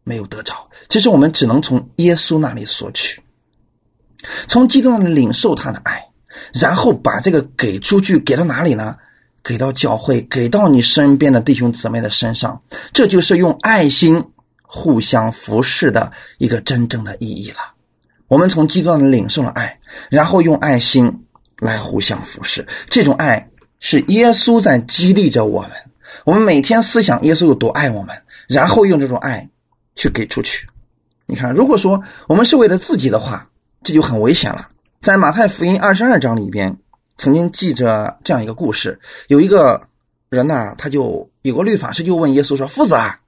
[0.03, 0.69] 没有得着。
[0.89, 3.21] 其实我们只能从耶稣那里索取，
[4.49, 6.03] 从基督那里领受他的爱，
[6.53, 8.97] 然后把这个给出去，给到哪里呢？
[9.43, 12.61] 给到教会，给到你身边的弟兄姊妹的身上。
[12.93, 14.23] 这就是用爱心
[14.61, 17.57] 互相服侍的一个真正的意义了。
[18.27, 21.25] 我们从基督上领受了爱，然后用爱心
[21.59, 22.65] 来互相服侍。
[22.89, 23.49] 这种爱
[23.79, 25.71] 是耶稣在激励着我们。
[26.25, 28.15] 我们每天思想耶稣有多爱我们，
[28.47, 29.49] 然后用这种爱
[29.95, 30.67] 去给出去。
[31.25, 33.47] 你看，如果说我们是为了自己的话，
[33.83, 34.67] 这就很危险了。
[35.01, 36.77] 在马太福音二十二章里边，
[37.21, 39.87] 曾经记着这样一个故事：有一个
[40.27, 43.19] 人呢，他就有个律法师就问耶稣说：“夫子啊，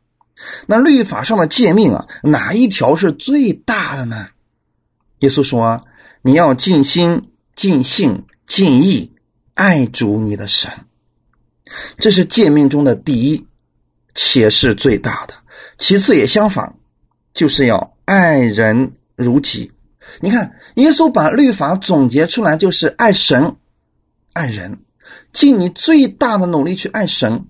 [0.65, 4.29] 那律法上的诫命啊，哪一条是最大的呢？”
[5.21, 5.86] 耶稣说
[6.23, 9.13] ：“你要尽心、尽性、尽意
[9.53, 10.71] 爱主你的神，
[11.99, 13.45] 这是诫命中的第一，
[14.15, 15.36] 且是最大的。
[15.77, 16.77] 其次也相反，
[17.32, 19.71] 就是要爱人如己。
[20.19, 23.56] 你看，耶稣把律法总结出来，就是爱神、
[24.34, 24.80] 爱人，
[25.32, 27.46] 尽你最大的努力去爱神，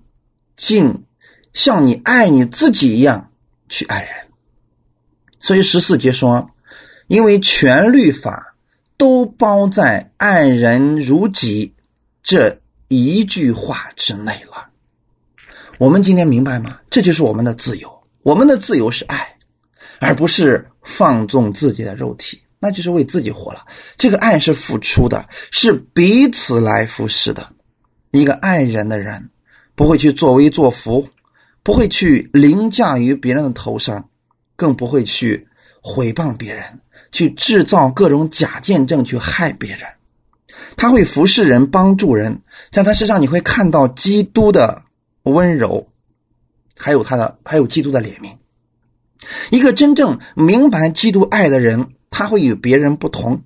[0.55, 1.03] 尽
[1.53, 3.31] 像你爱你自己一样
[3.67, 4.13] 去爱人。
[5.39, 6.49] 所以十四节说。”
[7.07, 8.55] 因为全律法
[8.95, 11.75] 都包在“爱人如己”
[12.23, 14.69] 这一句话之内了。
[15.77, 16.79] 我们今天明白吗？
[16.89, 18.03] 这就是我们的自由。
[18.23, 19.35] 我们的自由是爱，
[19.99, 23.65] 而不是放纵自己的肉体，那就是为自己活了。
[23.97, 27.45] 这个爱是付出的，是彼此来服侍的。
[28.11, 29.29] 一个爱人的人，
[29.75, 31.05] 不会去作威作福，
[31.61, 34.09] 不会去凌驾于别人的头上，
[34.55, 35.45] 更不会去
[35.81, 36.79] 毁谤别人。
[37.11, 39.81] 去制造各种假见证，去害别人。
[40.77, 44.83] 他会服侍人，帮助人，在他身上你会看到基督的
[45.23, 45.89] 温柔，
[46.77, 48.37] 还有他的，还有基督的怜悯。
[49.51, 53.41] 一个真正明白基督爱的人，他会与别人不同，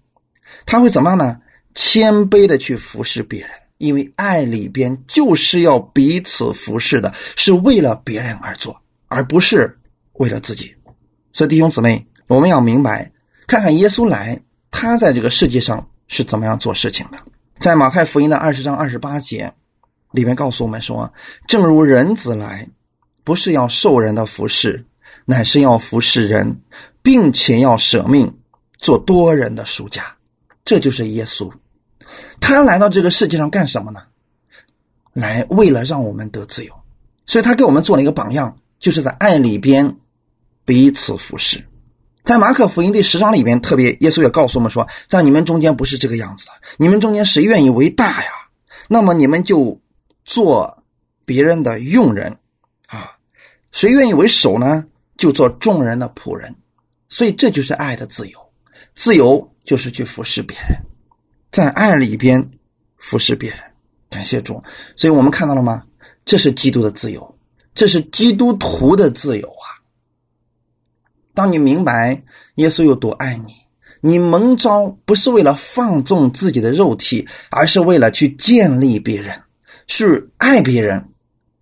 [0.65, 1.39] 他会怎么样呢？
[1.73, 9.79] 谦卑的去服侍别人，因为爱里边就是要彼此服侍的，是为了别人而做，而不是
[10.13, 10.75] 为了自己。
[11.31, 13.09] 所以弟兄姊妹，我们要明白。
[13.47, 17.17] 看看耶稣来，他在这个世界上是怎么样做事情的？
[17.59, 19.53] 在马太福音的二十章二十八节
[20.11, 21.13] 里面告诉我们说
[21.47, 22.67] ：“正如人子来，
[23.23, 24.85] 不是要受人的服侍，
[25.23, 26.59] 乃是要服侍人，
[27.01, 28.37] 并且要舍命
[28.77, 30.15] 做多人的赎价。”
[30.65, 31.49] 这就是耶稣，
[32.41, 34.01] 他来到这个世界上干什么呢？
[35.13, 36.73] 来为了让我们得自由，
[37.25, 39.97] 所以他给我们做了一个榜样，就是在爱里边
[40.65, 41.65] 彼此服侍。
[42.25, 46.51] 在马可福音第十章里边，特别耶稣也告诉我们说，在你们中间不是这个样子的。
[46.75, 48.29] 你们中间谁愿意为大呀？
[48.89, 49.79] 那么你们就
[50.25, 50.83] 做
[51.23, 52.37] 别人的佣人
[52.87, 53.13] 啊。
[53.71, 54.83] 谁愿意为首呢？
[55.15, 56.53] 就做众人的仆人。
[57.07, 58.46] 所以这就是爱的自由。
[58.97, 60.75] 自由就是去服侍别人，
[61.51, 62.49] 在爱里边
[62.97, 63.59] 服侍别人。
[64.09, 64.63] 感谢主。
[64.95, 65.83] 所以我们看到了吗？
[66.25, 67.37] 这是基督的自由，
[67.75, 69.77] 这是基督徒的自由啊。
[71.35, 72.23] 当你明白
[72.55, 73.53] 耶稣有多爱你，
[74.01, 79.39] 你蒙召不是为了放纵自己的肉体，而是为了去建立别人，
[79.85, 81.09] 是爱别人。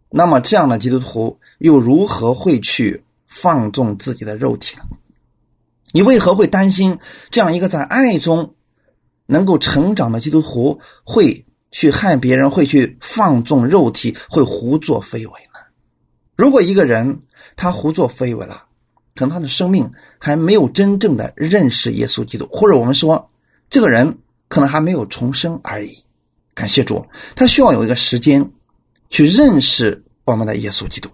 [0.09, 4.83] 那么这样的基督徒又如何会去放纵自己的肉体呢？
[5.95, 6.99] 你为何会担心
[7.31, 8.55] 这样一个在爱中
[9.27, 15.59] 能够成长的基督徒会去害别人，会去放纵肉体，会胡作非为呢？
[16.35, 17.21] 如果一个人
[17.55, 18.65] 他胡作非为了，
[19.15, 19.89] 可能他的生命
[20.19, 23.31] 还没有真正的认识耶稣基督，或者我们说
[23.69, 24.17] 这个人
[24.49, 26.03] 可能还没有重生而已。
[26.53, 27.05] 感谢主，
[27.37, 28.51] 他需要有一个时间
[29.09, 31.09] 去认识我们的耶稣基督。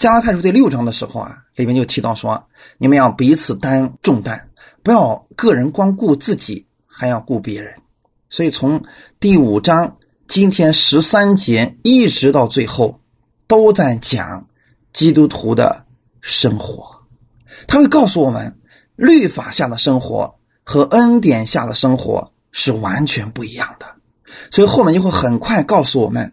[0.00, 2.46] 加拉太书第六章的时候啊，里面就提到说，
[2.78, 4.48] 你们要彼此担重担，
[4.82, 7.74] 不要个人光顾自己，还要顾别人。
[8.30, 8.82] 所以从
[9.20, 12.98] 第五章今天十三节一直到最后，
[13.46, 14.48] 都在讲
[14.94, 15.84] 基督徒的
[16.22, 17.02] 生活。
[17.68, 18.58] 他会告诉我们，
[18.96, 20.34] 律法下的生活
[20.64, 23.84] 和恩典下的生活是完全不一样的。
[24.50, 26.32] 所以后面就会很快告诉我们，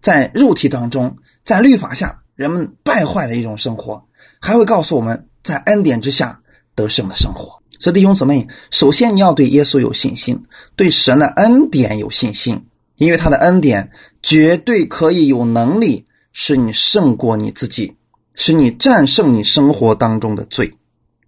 [0.00, 2.16] 在肉体当中，在律法下。
[2.40, 4.02] 人们败坏的一种生活，
[4.40, 6.40] 还会告诉我们在恩典之下
[6.74, 7.60] 得胜的生活。
[7.78, 10.42] 所以弟兄姊妹，首先你要对耶稣有信心，
[10.74, 12.64] 对神的恩典有信心，
[12.96, 13.90] 因为他的恩典
[14.22, 17.94] 绝对可以有能力使你胜过你自己，
[18.32, 20.72] 使你战胜你生活当中的罪。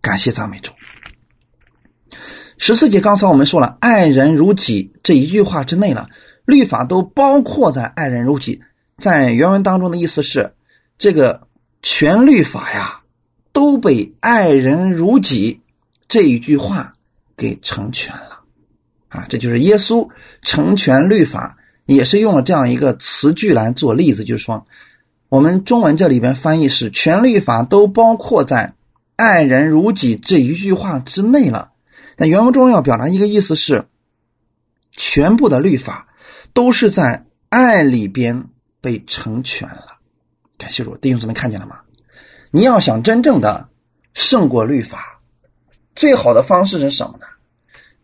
[0.00, 0.72] 感谢赞美主。
[2.56, 6.08] 十四节刚才我们说了“爱人如己”这一句话之内了，
[6.46, 8.62] 律法都包括在“爱人如己”。
[8.96, 10.54] 在原文当中的意思是。
[11.02, 11.48] 这个
[11.82, 13.00] 全律法呀，
[13.52, 15.60] 都被“爱人如己”
[16.06, 16.92] 这一句话
[17.36, 18.42] 给成全了
[19.08, 19.26] 啊！
[19.28, 20.08] 这就是耶稣
[20.42, 24.64] 成全律法，也是用了这样一个词句来做例子，就是说，
[25.28, 28.74] 我们中文这里边翻译是“全律法都包括在
[29.18, 31.72] ‘爱人如己’这一句话之内了”。
[32.16, 33.86] 那原文中要表达一个意思是，
[34.92, 36.06] 全部的律法
[36.52, 38.44] 都是在爱里边
[38.80, 39.98] 被成全了。
[40.62, 41.80] 感谢主，弟兄姊妹看见了吗？
[42.52, 43.68] 你要想真正的
[44.14, 45.20] 胜过律法，
[45.96, 47.26] 最好的方式是什么呢？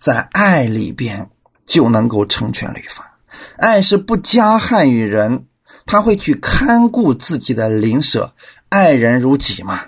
[0.00, 1.30] 在爱里边
[1.66, 3.16] 就能够成全律法。
[3.58, 5.46] 爱是不加害于人，
[5.86, 8.34] 他会去看顾自己的邻舍，
[8.68, 9.80] 爱人如己嘛。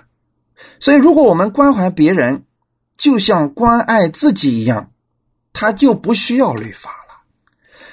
[0.79, 2.45] 所以，如果我们关怀别人，
[2.97, 4.91] 就像关爱自己一样，
[5.51, 7.21] 他就不需要律法了，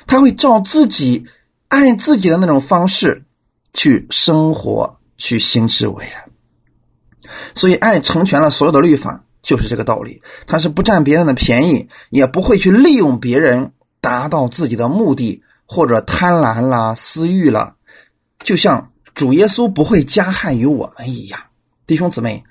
[0.06, 1.26] 他会照自己
[1.66, 3.24] 爱自己的那种方式。
[3.74, 6.14] 去生活，去行之为人，
[7.54, 10.20] 所以爱成全了所有的律法，就是这个道理。
[10.46, 17.74] 他是不占别人的便宜，也不会去利用别人达到自己的目的，或者贪婪啦、私欲了。
[18.42, 21.40] 就像主耶稣不会加害于我们一样，
[21.86, 22.44] 弟兄姊妹，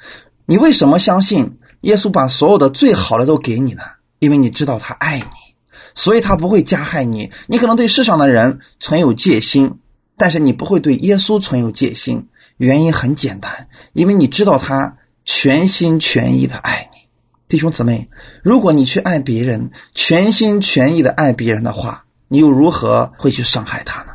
[0.46, 3.84] 你为什么相信耶稣把所有的最好的都给你呢？
[4.20, 5.56] 因为你知道他爱你，
[5.96, 7.32] 所以他不会加害你。
[7.48, 9.80] 你可能对世上的人存有戒心。
[10.18, 17.00] 但是你不会对耶稣存有戒心，原因很简单，因为你知道他全心全意的爱你，
[17.48, 18.10] 弟兄姊妹，
[18.44, 24.14] 如果你去爱别人，全心全意的爱别人的话，你又如何会去伤害他呢？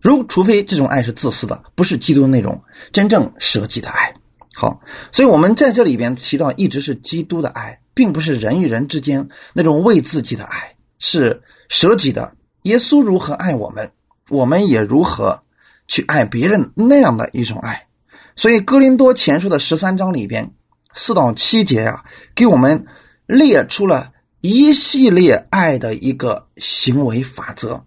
[0.00, 2.62] 如除非这种爱是自私的，不是基督那种
[2.92, 4.14] 真正舍己的爱。
[4.54, 4.80] 好，
[5.10, 12.34] 所以我们在这里边提到，一直是基督的爱，并不是人与人之间那种为自己的爱，是舍己的。
[12.62, 13.90] 耶稣如何爱我们？
[14.32, 15.42] 我们也如何
[15.86, 17.86] 去爱别人那样的一种爱，
[18.34, 20.50] 所以《哥林多前书》的十三章里边
[20.94, 22.02] 四到七节呀，
[22.34, 22.86] 给我们
[23.26, 24.10] 列出了
[24.40, 27.84] 一系列爱的一个行为法则。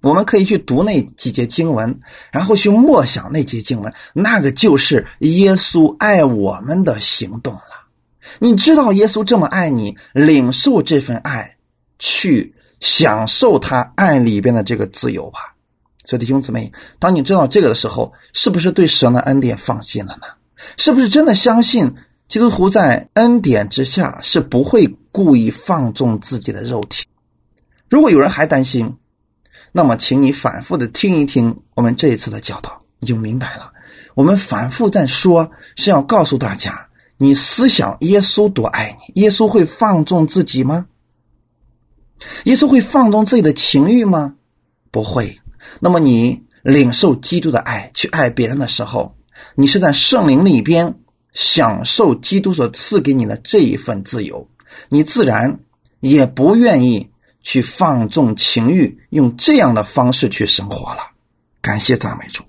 [0.00, 2.00] 我们可以去读那几节经文，
[2.32, 7.86] 然后去默想那节经文，那个就是耶稣爱我们的行动了。
[8.40, 11.56] 你知道耶稣这么爱你，领受这份爱，
[12.00, 12.56] 去。
[12.80, 15.54] 享受他爱里边的这个自由吧，
[16.04, 20.26] 所以弟兄姊妹，当你知道这个的时候，是不是对神的恩典放心了呢？
[20.76, 21.94] 是不是真的相信
[22.28, 27.06] 基督徒在恩典之下是不会故意放纵自己的肉体？
[27.88, 28.96] 如果有人还担心，
[29.72, 33.72] 那么请你反复的听一听我们这一次的教导，你就明白了。
[34.14, 40.86] 我们反复在说，是要告诉大家，你思想耶稣多爱你，耶稣会放纵自己吗？
[42.44, 44.34] 耶稣会放纵自己的情欲吗？
[44.90, 45.38] 不会。
[45.80, 49.14] 那么你领受基督的爱，去爱别人的时候，
[49.54, 50.98] 你是在圣灵里边
[51.32, 54.48] 享受基督所赐给你的这一份自由，
[54.88, 55.60] 你自然
[56.00, 57.10] 也不愿意
[57.42, 61.00] 去放纵情欲，用这样的方式去生活了。
[61.60, 62.42] 感谢赞美主，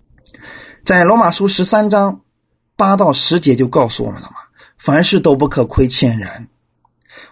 [0.83, 2.21] 在罗马书十三章
[2.75, 4.37] 八到十节就告诉我们了嘛：
[4.77, 6.47] 凡事都不可亏欠人，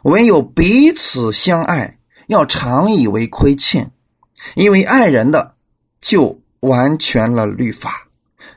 [0.03, 1.97] 唯有彼此相爱。
[2.28, 3.91] 要常以为亏欠，
[4.55, 5.55] 因为爱人的
[5.99, 8.07] 就完全了律法，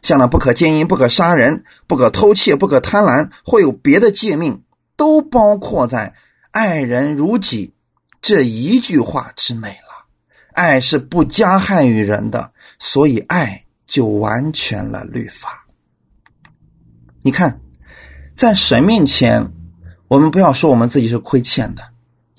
[0.02, 4.62] 像那不可奸淫、不可杀人、不可偷窃、不可贪婪，或有别的诫命，
[4.96, 6.14] 都包括在
[6.52, 7.72] “爱人如己”
[8.20, 10.06] 这一句话之内了。
[10.52, 15.64] 爱是不加害于人的，所以爱就完全了律法。
[17.22, 17.60] 你看，
[18.36, 19.52] 在神面前，
[20.08, 21.82] 我们不要说我们自己是亏欠的，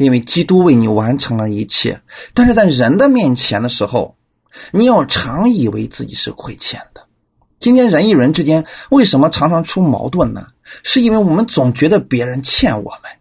[0.04, 2.02] 因为基督为你完成了一切。
[2.34, 4.16] 但是在人的面前的时候，
[4.72, 7.06] 你要常以为自己是亏欠的。
[7.60, 10.48] 今天人与人之间为什么常常出矛盾呢？
[10.84, 13.12] 是因为我们总觉得别人欠我们，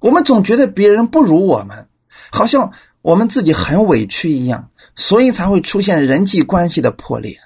[0.00, 1.86] 我们总觉得别人不如我们，
[2.30, 2.72] 好像
[3.02, 7.38] 我们自己很委屈一样，所以才会出现人际关系的破裂。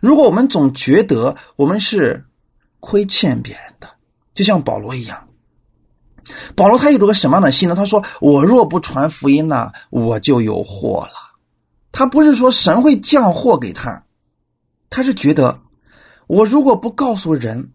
[0.00, 2.24] 如果我们总觉得我们是
[2.78, 3.88] 亏欠别人的，
[4.34, 5.26] 就像保罗一样，
[6.54, 7.74] 保罗他有着个什么样的心呢？
[7.74, 11.12] 他说：“我若不传福音呢，我就有祸了。”
[11.92, 14.04] 他不是说神会降祸给他，
[14.88, 15.60] 他是觉得。
[16.26, 17.72] 我如果不告诉人，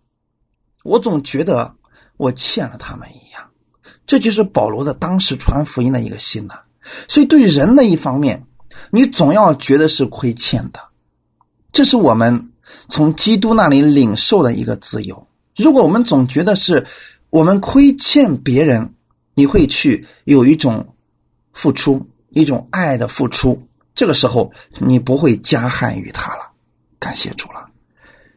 [0.84, 1.76] 我总觉得
[2.16, 3.50] 我欠了他们一样。
[4.08, 6.60] 这就是保罗的当时传福音的一个心呐。
[7.10, 8.46] 所以对人的一方面，
[8.92, 10.80] 你总要觉得是亏欠的。
[11.74, 12.52] 这是我们
[12.88, 15.28] 从基督那里领受的一个自由。
[15.58, 16.88] 如果我们总觉得是
[17.36, 18.94] 我们亏欠别人，
[19.34, 20.96] 你会去有一种
[21.52, 23.62] 付出，一种爱的付出。
[23.94, 26.50] 这个时候，你不会加害于他了。
[26.98, 27.68] 感谢主了。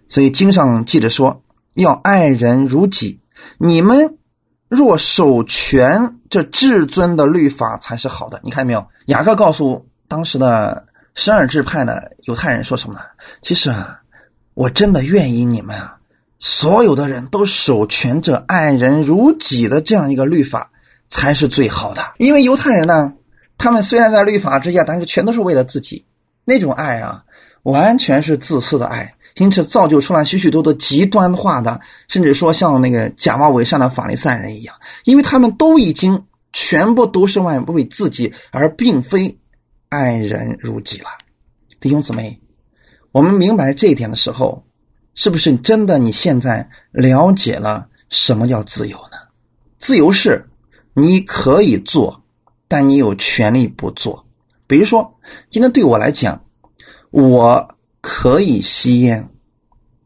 [0.09, 1.45] 所以经上记着说，
[1.75, 3.21] 要爱人如己。
[3.57, 4.19] 你们
[4.67, 8.41] 若守全这至尊的律法，才是好的。
[8.43, 8.85] 你看见没有？
[9.07, 10.85] 雅各告诉当时的
[11.15, 13.03] 十二支派的犹太人说什么呢？
[13.43, 14.01] 其实啊，
[14.55, 15.98] 我真的愿意你们啊，
[16.39, 20.71] 所有的人都守全者爱人如己的这样一个律法，
[21.09, 22.15] 才是最好的。
[22.19, 23.13] 因为犹太人呢，
[23.57, 26.05] 他们虽然在律法之下，但是全都是为了自己，
[26.45, 27.25] 那种爱啊，
[27.65, 29.15] 完全是自私的爱。
[29.37, 34.75] 因此，造就出来许许多多极端化的，甚至说像那个假冒伪善的法利赛人一样，
[35.05, 39.39] 因为他们都已经全部都是为为自己，而并非
[39.91, 41.07] 爱人如己了。
[41.81, 42.41] 弟兄姊妹，
[43.13, 44.65] 我们明白这一点的时候，
[45.19, 45.99] 是不是真的？
[45.99, 49.19] 你现在了解了什么叫自由呢？
[49.81, 50.49] 自由是
[50.95, 52.23] 你可以做，
[52.69, 54.25] 但你有权利不做。
[54.69, 55.19] 比如说，
[55.51, 56.41] 今天对我来讲，
[57.11, 57.75] 我。
[58.01, 59.29] 可以吸烟，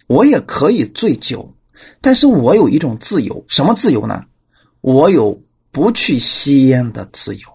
[0.07, 1.55] 我也可以醉酒，
[2.01, 4.25] 但是我有一种自由，什么自由呢？
[4.81, 5.39] 我有
[5.71, 7.49] 不去吸烟的自由，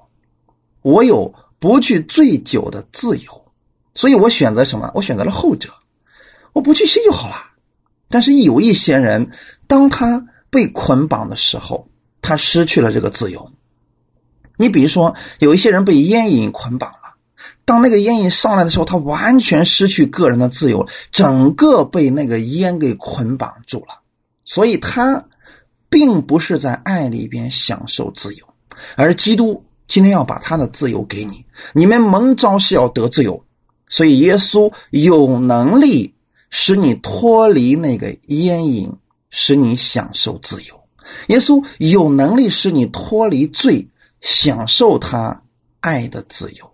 [0.83, 3.51] 我有不去醉酒的自由，
[3.95, 4.91] 所以我选择什么？
[4.93, 5.73] 我选择了后者，
[6.53, 7.35] 我不去吸就好了。
[8.09, 9.31] 但是有一些人，
[9.67, 11.87] 当他被捆绑的时候，
[12.21, 13.51] 他失去了这个自由。
[14.57, 16.97] 你比如说，有一些人被烟瘾捆绑了。
[17.63, 23.99] 当那个烟瘾上来的时候，他完全失去个人的自由，整个被那个烟给捆绑住了。
[24.45, 25.25] 所以，他
[25.89, 28.45] 并不是在爱里边享受自由，
[28.95, 31.45] 而基督今天要把他的自由给你。
[31.73, 33.43] 你们蒙召是要得自由，
[33.89, 36.13] 所以耶稣有能力
[36.49, 38.91] 使你脱离那个烟瘾，
[39.29, 40.79] 使你享受自由。
[41.27, 43.87] 耶稣有能力使你脱离罪，
[44.21, 45.41] 享受他
[45.79, 46.73] 爱的自由。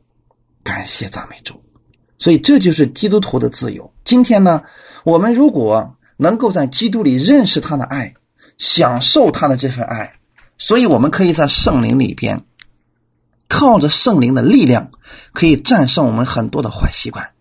[0.64, 1.62] 感谢赞美主，
[2.18, 3.94] 所以这就是基督徒的自由。
[4.04, 4.64] 今天呢，
[5.04, 8.14] 我们如果能够在基督里认识他的爱，
[8.58, 10.14] 享受他的这份爱，
[10.58, 12.46] 所以我们可以在圣灵里边，
[13.50, 14.92] 靠着圣灵的力量，
[15.34, 17.33] 可以战胜我们很多的坏习惯，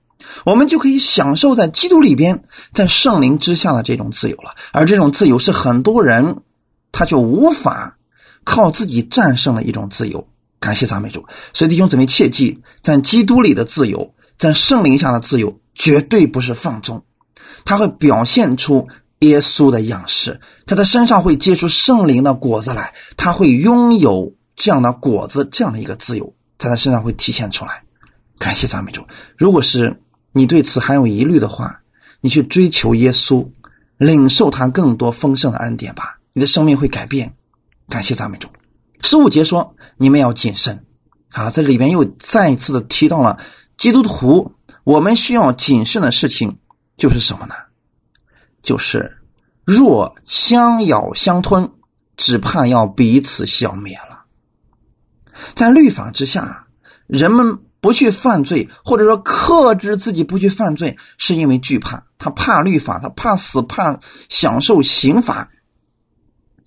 [0.45, 4.55] 我们就可以享受在基督里边，在圣灵之下的这种自由了。
[4.73, 6.43] 而这种自由是很多人
[6.91, 7.97] 他就无法
[8.45, 10.29] 靠自己战胜的一种自由。
[10.61, 17.05] 感谢赞美主，所以弟兄姊妹切记，在基督里的自由，在圣灵下的自由，绝对不是放纵，
[17.65, 18.87] 他会表现出
[19.19, 27.83] 耶稣的样式，在他身上会结出圣灵的果子来，他会拥有这样的果子，这样的一个自由，在他身上会体现出来。
[28.39, 29.03] 感谢赞美主，
[29.37, 30.01] 如果是
[30.33, 31.81] 你对此还有疑虑的话，
[32.21, 33.49] 你去追求耶稣，
[33.97, 37.35] 领受他更多丰盛的恩典吧，你的生命会改变。
[37.89, 38.49] 感谢赞美主。
[39.03, 40.85] 十五节说：“你们要谨慎。”
[41.33, 43.39] 啊，这里边又再一次的提到了
[43.77, 44.53] 基督徒，
[44.85, 46.59] 我们需要谨慎的事情
[46.97, 47.55] 就是什么呢？
[48.63, 49.19] 就是
[49.65, 51.71] 若相咬相吞，
[52.17, 54.25] 只怕要彼此消灭了。
[55.55, 56.67] 在律法之下，
[57.07, 65.51] 人们不去犯罪，或者说克制自己不去犯罪，是因为惧怕，他怕律法，他怕死，怕享受刑罚。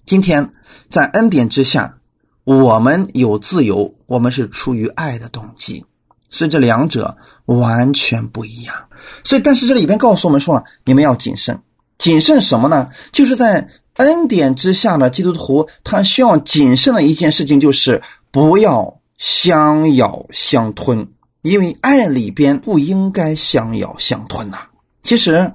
[0.06, 0.54] 今天
[0.92, 1.98] 在恩典之下。
[2.44, 5.84] 我们有自由，我们是出于爱的动机，
[6.30, 8.76] 所以这两者完全不一样。
[9.24, 11.60] 所以，但是这里边告诉我们说了，你们要谨慎。
[11.98, 12.90] 谨慎什么呢？
[13.12, 21.08] 就是在恩典之下的基督徒，他需要谨慎的一件事情，就是不要相咬相吞，
[21.42, 24.58] 因为爱里边不应该相咬相吞呐。
[25.04, 25.54] 其实，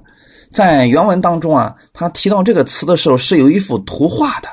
[0.51, 4.49] 在原文当中啊，他提到这个词的时候是有一幅图画的。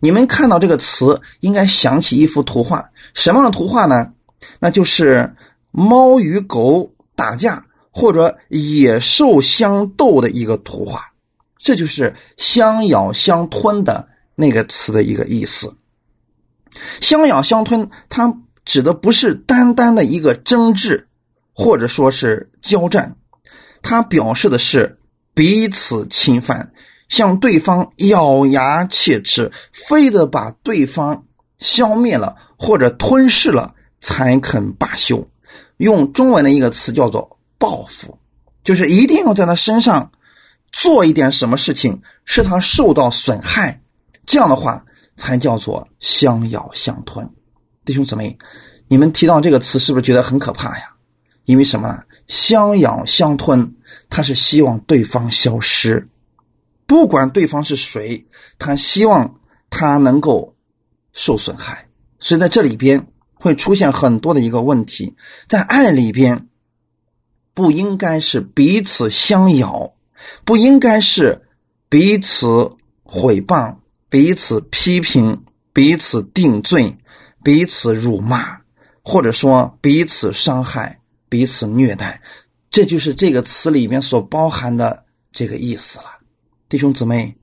[0.00, 4.12] 你们看到这个词，应该想起一幅图画，什么样的图画呢？
[4.58, 5.34] 那就是
[5.70, 11.04] 猫与狗打架，或者野兽相斗的一个图画。
[11.56, 15.74] 这就是相咬相吞的那个词的一个意思。
[17.00, 21.08] 相咬相吞，它指的不是单单的一个争执，
[21.52, 23.16] 或者说是交战，
[23.82, 24.98] 它表示的是
[25.34, 26.72] 彼此侵犯。
[27.06, 31.26] 向对方咬牙切齿，非得把对方
[31.58, 35.28] 消灭了或者吞噬了才肯罢休。
[35.76, 38.18] 用中文的一个词叫做报复，
[38.64, 40.12] 就是一定要在他身上
[40.72, 43.82] 做一点什么事情，使他受到损害。
[44.24, 44.86] 这样的话
[45.16, 47.28] 才叫做相咬相吞。
[47.84, 48.36] 弟兄姊妹，
[48.88, 50.94] 你们提到这个词是不是觉得很可怕呀？
[51.44, 52.02] 因为什么？
[52.26, 53.74] 相咬相吞，
[54.08, 56.08] 他是希望对方消失。
[56.86, 58.26] 不管对方是谁，
[58.58, 60.54] 他希望他能够
[61.12, 61.86] 受损害，
[62.18, 65.14] 所以在这里边会出现很多的一个问题。
[65.46, 66.48] 在爱里边，
[67.52, 69.92] 不应该是彼此相咬，
[70.46, 71.42] 不应该是
[71.90, 72.70] 彼此
[73.02, 73.76] 毁谤、
[74.14, 75.42] 彼此批评、
[75.72, 76.96] 彼此定罪、
[77.42, 78.58] 彼此辱骂，
[79.02, 82.22] 或者说彼此伤害、彼此虐待。
[82.70, 85.02] 这就是这个词里面所包含的
[85.32, 86.04] 这个意思了。
[86.68, 87.36] 弟兄姊妹，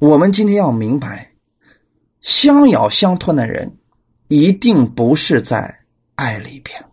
[0.00, 1.30] 我们今天要明白，
[2.20, 3.76] 相咬相吞的人，
[4.26, 5.78] 一定不是在
[6.16, 6.84] 爱里边，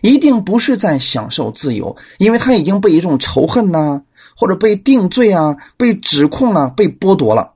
[0.00, 4.02] 一定不是在享受自由，因为他已经被一种仇恨呐，
[4.34, 7.54] 或者被定罪啊，被指控了，被剥夺了，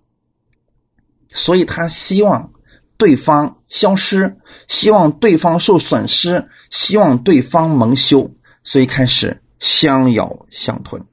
[1.34, 2.50] 所以他希望
[2.96, 4.34] 对方消失，
[4.66, 8.30] 希望对方受损失，希望对方蒙羞，
[8.62, 11.04] 所以开始相咬相吞。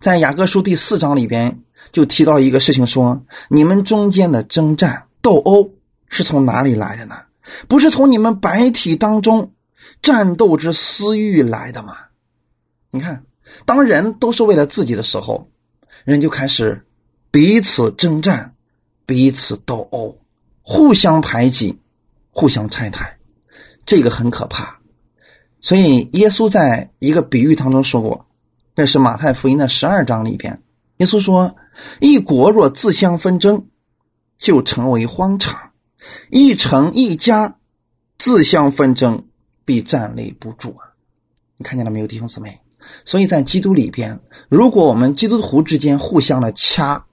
[0.00, 1.62] 在雅各书第四章里边。
[1.92, 5.68] 就提到一个事情，说你们中间的征战斗殴
[6.08, 7.16] 是从哪里来的呢？
[7.66, 9.52] 不是从你们白体当中
[10.00, 11.96] 战斗之私欲来的吗？
[12.92, 13.24] 你看，
[13.64, 15.50] 当人都是为了自己的时候，
[16.04, 16.86] 人就开始
[17.32, 18.54] 彼此征战、
[19.10, 20.16] 彼此斗殴、
[20.62, 21.76] 互相排挤、
[22.30, 23.18] 互相拆台，
[23.84, 24.78] 这个很可怕。
[25.60, 28.24] 所以耶稣在一个比喻当中说过，
[28.76, 30.62] 那是马太福音的十二章里边，
[30.98, 31.56] 耶稣说。
[31.98, 33.64] 一国若自相纷争，
[34.38, 35.72] 就成为荒场；
[36.30, 37.56] 一城一家
[38.16, 39.24] 自相纷争，
[39.64, 40.92] 必站立不住啊！
[41.56, 42.60] 你看见了没有，弟兄姊妹？
[43.06, 47.06] 所以在基督里边，如果我们基督徒之间互相的掐，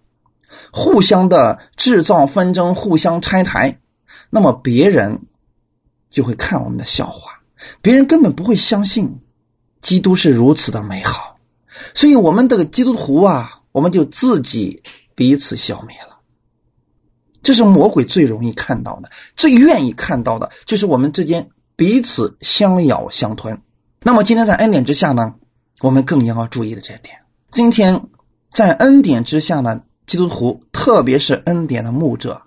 [0.72, 3.80] 互相的制造纷争，互相拆台，
[4.30, 5.20] 那么别人
[6.10, 7.42] 就会看我们的笑话，
[7.82, 9.20] 别人根本不会相信
[9.82, 11.38] 基督是如此的美好。
[11.94, 13.54] 所以我们的基督徒啊。
[13.74, 14.82] 我们就自己
[15.14, 16.18] 彼此消灭了，
[17.44, 23.62] 这是魔鬼最容易看到的、最愿意看到的，就是我们之间彼此相咬相吞。
[24.02, 25.36] 那么今天在恩典之下呢，
[25.82, 27.20] 我们更应要注意的这点。
[27.52, 28.02] 今天
[28.50, 32.42] 在恩典之下呢，基督徒，特别是恩典的牧者，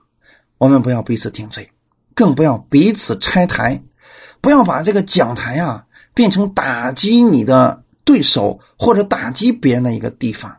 [0.59, 1.71] 我们不要彼此定罪，
[2.15, 3.81] 更不要彼此拆台，
[4.41, 5.85] 不要把这个讲台啊
[6.15, 10.57] 变成打击你的对手或者打击别人的一个地方。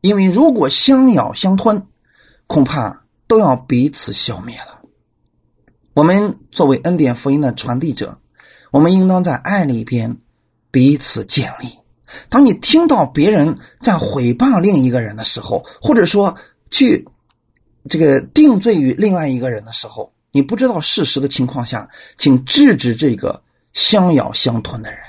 [0.00, 1.86] 因为如果相咬相吞，
[2.46, 4.80] 恐怕都要彼此消灭了。
[5.92, 8.18] 我们作为恩典福音的传递者，
[8.70, 10.18] 我们应当在爱里边
[10.70, 11.83] 彼此建立。
[12.28, 16.34] 当你听到别人在毁谤另一个人的时候，或者说
[16.70, 17.06] 去
[17.88, 23.40] 这个定罪于另外一个人的时候，你不知道事实的情况下，请制止这个
[23.72, 25.00] 相咬相吞的人，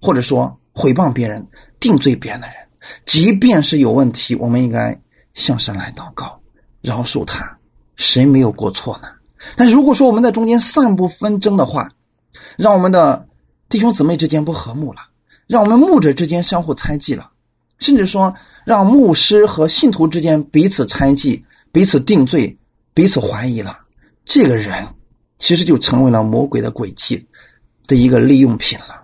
[0.00, 1.46] 或者说毁谤别人、
[1.80, 2.56] 定罪别人的人。
[3.04, 4.98] 即便是有问题，我们应该
[5.34, 6.40] 向神来祷告，
[6.82, 7.58] 饶恕他。
[7.96, 9.08] 谁没有过错呢？
[9.56, 11.90] 但如果说我们在中间散布纷争的话，
[12.56, 13.26] 让我们的
[13.68, 15.00] 弟兄姊妹之间不和睦了，
[15.46, 17.30] 让我们牧者之间相互猜忌了，
[17.78, 18.34] 甚至说
[18.64, 22.58] 让牧师和信徒之间彼此猜忌、彼此定罪、
[22.94, 23.78] 彼此怀疑了，
[24.24, 24.86] 这个人
[25.38, 27.26] 其实就成为了魔鬼的诡计
[27.86, 29.02] 的一个利用品了。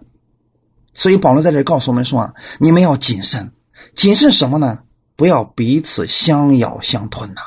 [0.94, 3.50] 所以保罗在这告诉我们说啊，你们要谨慎。
[3.94, 4.78] 谨慎什么呢？
[5.16, 7.40] 不要彼此相咬相吞呐！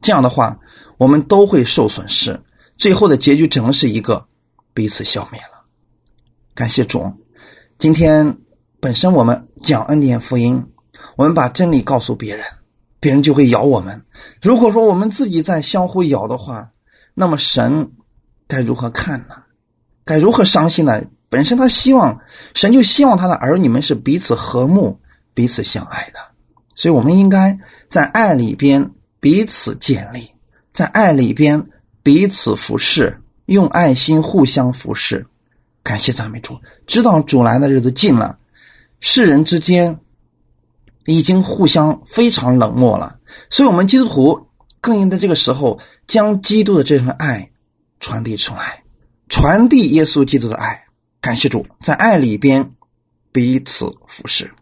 [0.00, 0.58] 这样的话，
[0.96, 2.40] 我们都会受损失，
[2.76, 4.26] 最后的结局只能是一个
[4.74, 5.64] 彼此消灭了。
[6.54, 7.10] 感谢主，
[7.78, 8.38] 今天
[8.80, 10.66] 本身我们讲恩典福音，
[11.16, 12.44] 我们把真理告诉别人，
[12.98, 14.02] 别人就会咬我们。
[14.42, 16.72] 如果说我们自己在相互咬的话，
[17.14, 17.92] 那么神
[18.48, 19.36] 该如何看呢？
[20.04, 21.00] 该如何伤心呢？
[21.28, 22.18] 本身他希望
[22.52, 24.98] 神就希望他的儿女们是彼此和睦。
[25.32, 26.18] 彼此相爱的。
[26.74, 27.56] 所以，我们应该
[27.90, 30.28] 在爱里边彼此建立，
[30.72, 31.64] 在爱里边
[32.02, 35.24] 彼此服侍，用爱心互相服侍。
[35.88, 38.38] 感谢赞美主，知道主来的日子近了，
[39.00, 39.98] 世人之间
[41.06, 43.18] 已经互相非常冷漠了，
[43.48, 44.48] 所以，我们基督徒
[44.82, 47.50] 更应在这个时候将基督的这份爱
[48.00, 48.82] 传递出来，
[49.30, 50.84] 传递耶稣基督的爱。
[51.22, 52.74] 感谢主，在爱里边
[53.32, 54.52] 彼此服侍。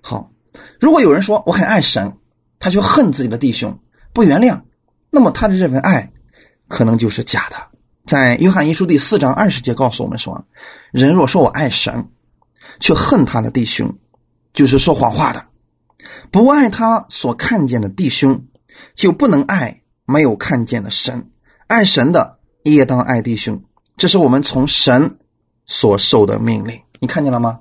[0.00, 0.30] 好，
[0.78, 2.16] 如果有人说我很爱神，
[2.60, 3.76] 他却恨自己的弟兄，
[4.12, 4.62] 不原谅，
[5.10, 6.12] 那么他的这份爱
[6.68, 7.69] 可能就是假的。
[8.06, 10.44] 在约翰一书第四章二十节告诉我们说
[10.90, 12.08] ：“人若说我爱神，
[12.80, 13.94] 却恨他的弟兄，
[14.52, 15.40] 就是说谎话的；
[16.30, 18.46] 不爱他所看见的弟兄，
[18.94, 21.30] 就不能爱没有看见的神。
[21.66, 23.62] 爱神的也当爱弟兄，
[23.96, 25.18] 这是我们从神
[25.66, 26.80] 所受的命令。
[26.98, 27.60] 你看见了吗？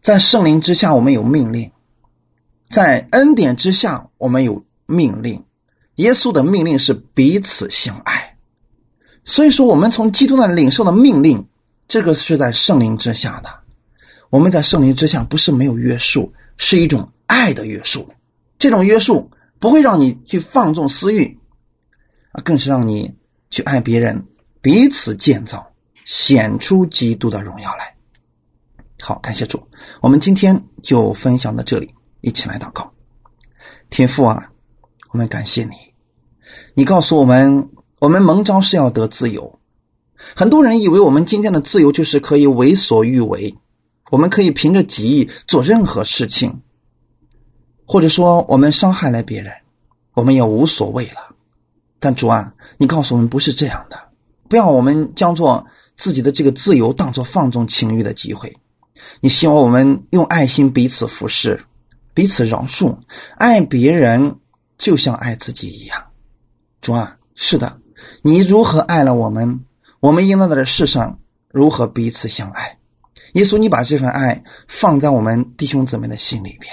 [0.00, 1.70] 在圣灵之下，我们有命令；
[2.70, 5.44] 在恩典之下，我们有命令。
[5.96, 8.28] 耶稣的命令是彼此相爱。”
[9.24, 11.46] 所以说，我们从基督那领受的命令，
[11.86, 13.50] 这个是在圣灵之下的。
[14.30, 18.08] 我们在圣灵之下，不是没有约束，是一种爱的约束。
[18.58, 21.38] 这种约束不会让你去放纵私欲，
[22.32, 23.14] 啊，更是让你
[23.50, 24.24] 去爱别人，
[24.62, 25.70] 彼此建造，
[26.06, 27.94] 显出基督的荣耀来。
[29.00, 29.62] 好，感谢主，
[30.00, 32.90] 我们今天就分享到这里，一起来祷告。
[33.90, 34.50] 天父啊，
[35.10, 35.76] 我们感谢你，
[36.74, 37.68] 你告诉我们。
[38.00, 39.60] 我们蒙召是要得自由，
[40.34, 43.54] 很多人以为我们今天的自由就是可以为所欲为，
[44.10, 46.62] 我们可以凭着己意做任何事情，
[47.84, 49.52] 或者说我们伤害了别人，
[50.14, 51.36] 我们也无所谓了。
[51.98, 54.08] 但主啊，你告诉我们不是这样的，
[54.48, 55.66] 不要我们将做
[55.98, 58.56] 自己的这个自由当做放纵情欲的机会。
[59.20, 61.62] 你希望我们用爱心彼此服侍，
[62.14, 62.96] 彼此饶恕，
[63.36, 64.36] 爱别人
[64.78, 66.02] 就像爱自己一样。
[66.80, 67.76] 主啊，是的。
[68.22, 69.60] 你如何爱了我们？
[70.00, 71.18] 我们应当在这世上
[71.50, 72.78] 如何彼此相爱？
[73.34, 76.72] 耶稣，你把这份爱放在我们弟兄姊妹的心里边，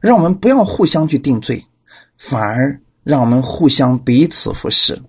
[0.00, 1.66] 让我们不要互相去定罪，
[2.16, 5.02] 反而让我们互相彼此服侍，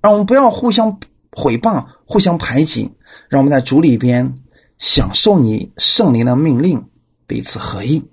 [0.00, 0.98] 让我们不要互相
[1.32, 2.92] 毁谤、互相排挤，
[3.28, 4.34] 让我们在主里边
[4.78, 6.84] 享受你圣灵的命令，
[7.26, 8.04] 彼此合一。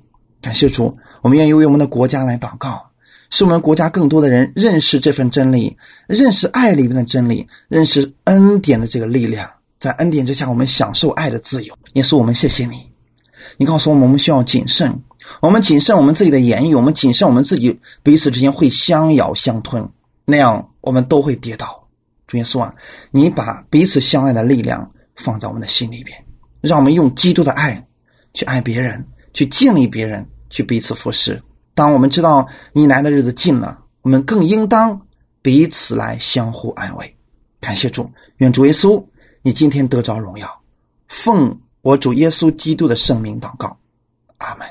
[0.41, 2.93] 感谢主，我们愿意为我们的国家来祷告。
[3.34, 5.76] 使我们国家更多的人认识这份真理，
[6.06, 9.50] 认识爱里面的真理，认识恩典的这个力量。
[9.80, 11.76] 在恩典之下，我们享受爱的自由。
[11.94, 12.88] 耶稣我们谢谢你，
[13.58, 14.96] 你告诉我们，我们需要谨慎，
[15.42, 19.84] 我们谨慎我们自己的言语，我们谨慎我们自己彼此之间会相咬相吞，
[20.26, 21.84] 那样我们都会跌倒。
[22.28, 22.72] 主耶稣啊，
[23.10, 26.16] 你把彼此相爱的力量放在我们的心里边，
[26.62, 27.84] 让我们用基督的爱
[28.36, 29.04] 去爱别人，
[29.34, 31.42] 去建立别人，去彼此服侍。
[31.76, 35.02] 当我们知道你来的日子近了，我们更应当
[35.42, 37.16] 彼此来相互安慰。
[37.60, 39.04] 感谢主，愿主耶稣，
[39.42, 40.62] 你今天得着荣耀。
[41.08, 43.78] 奉我主耶稣基督的圣名祷告，
[44.38, 44.68] 阿门。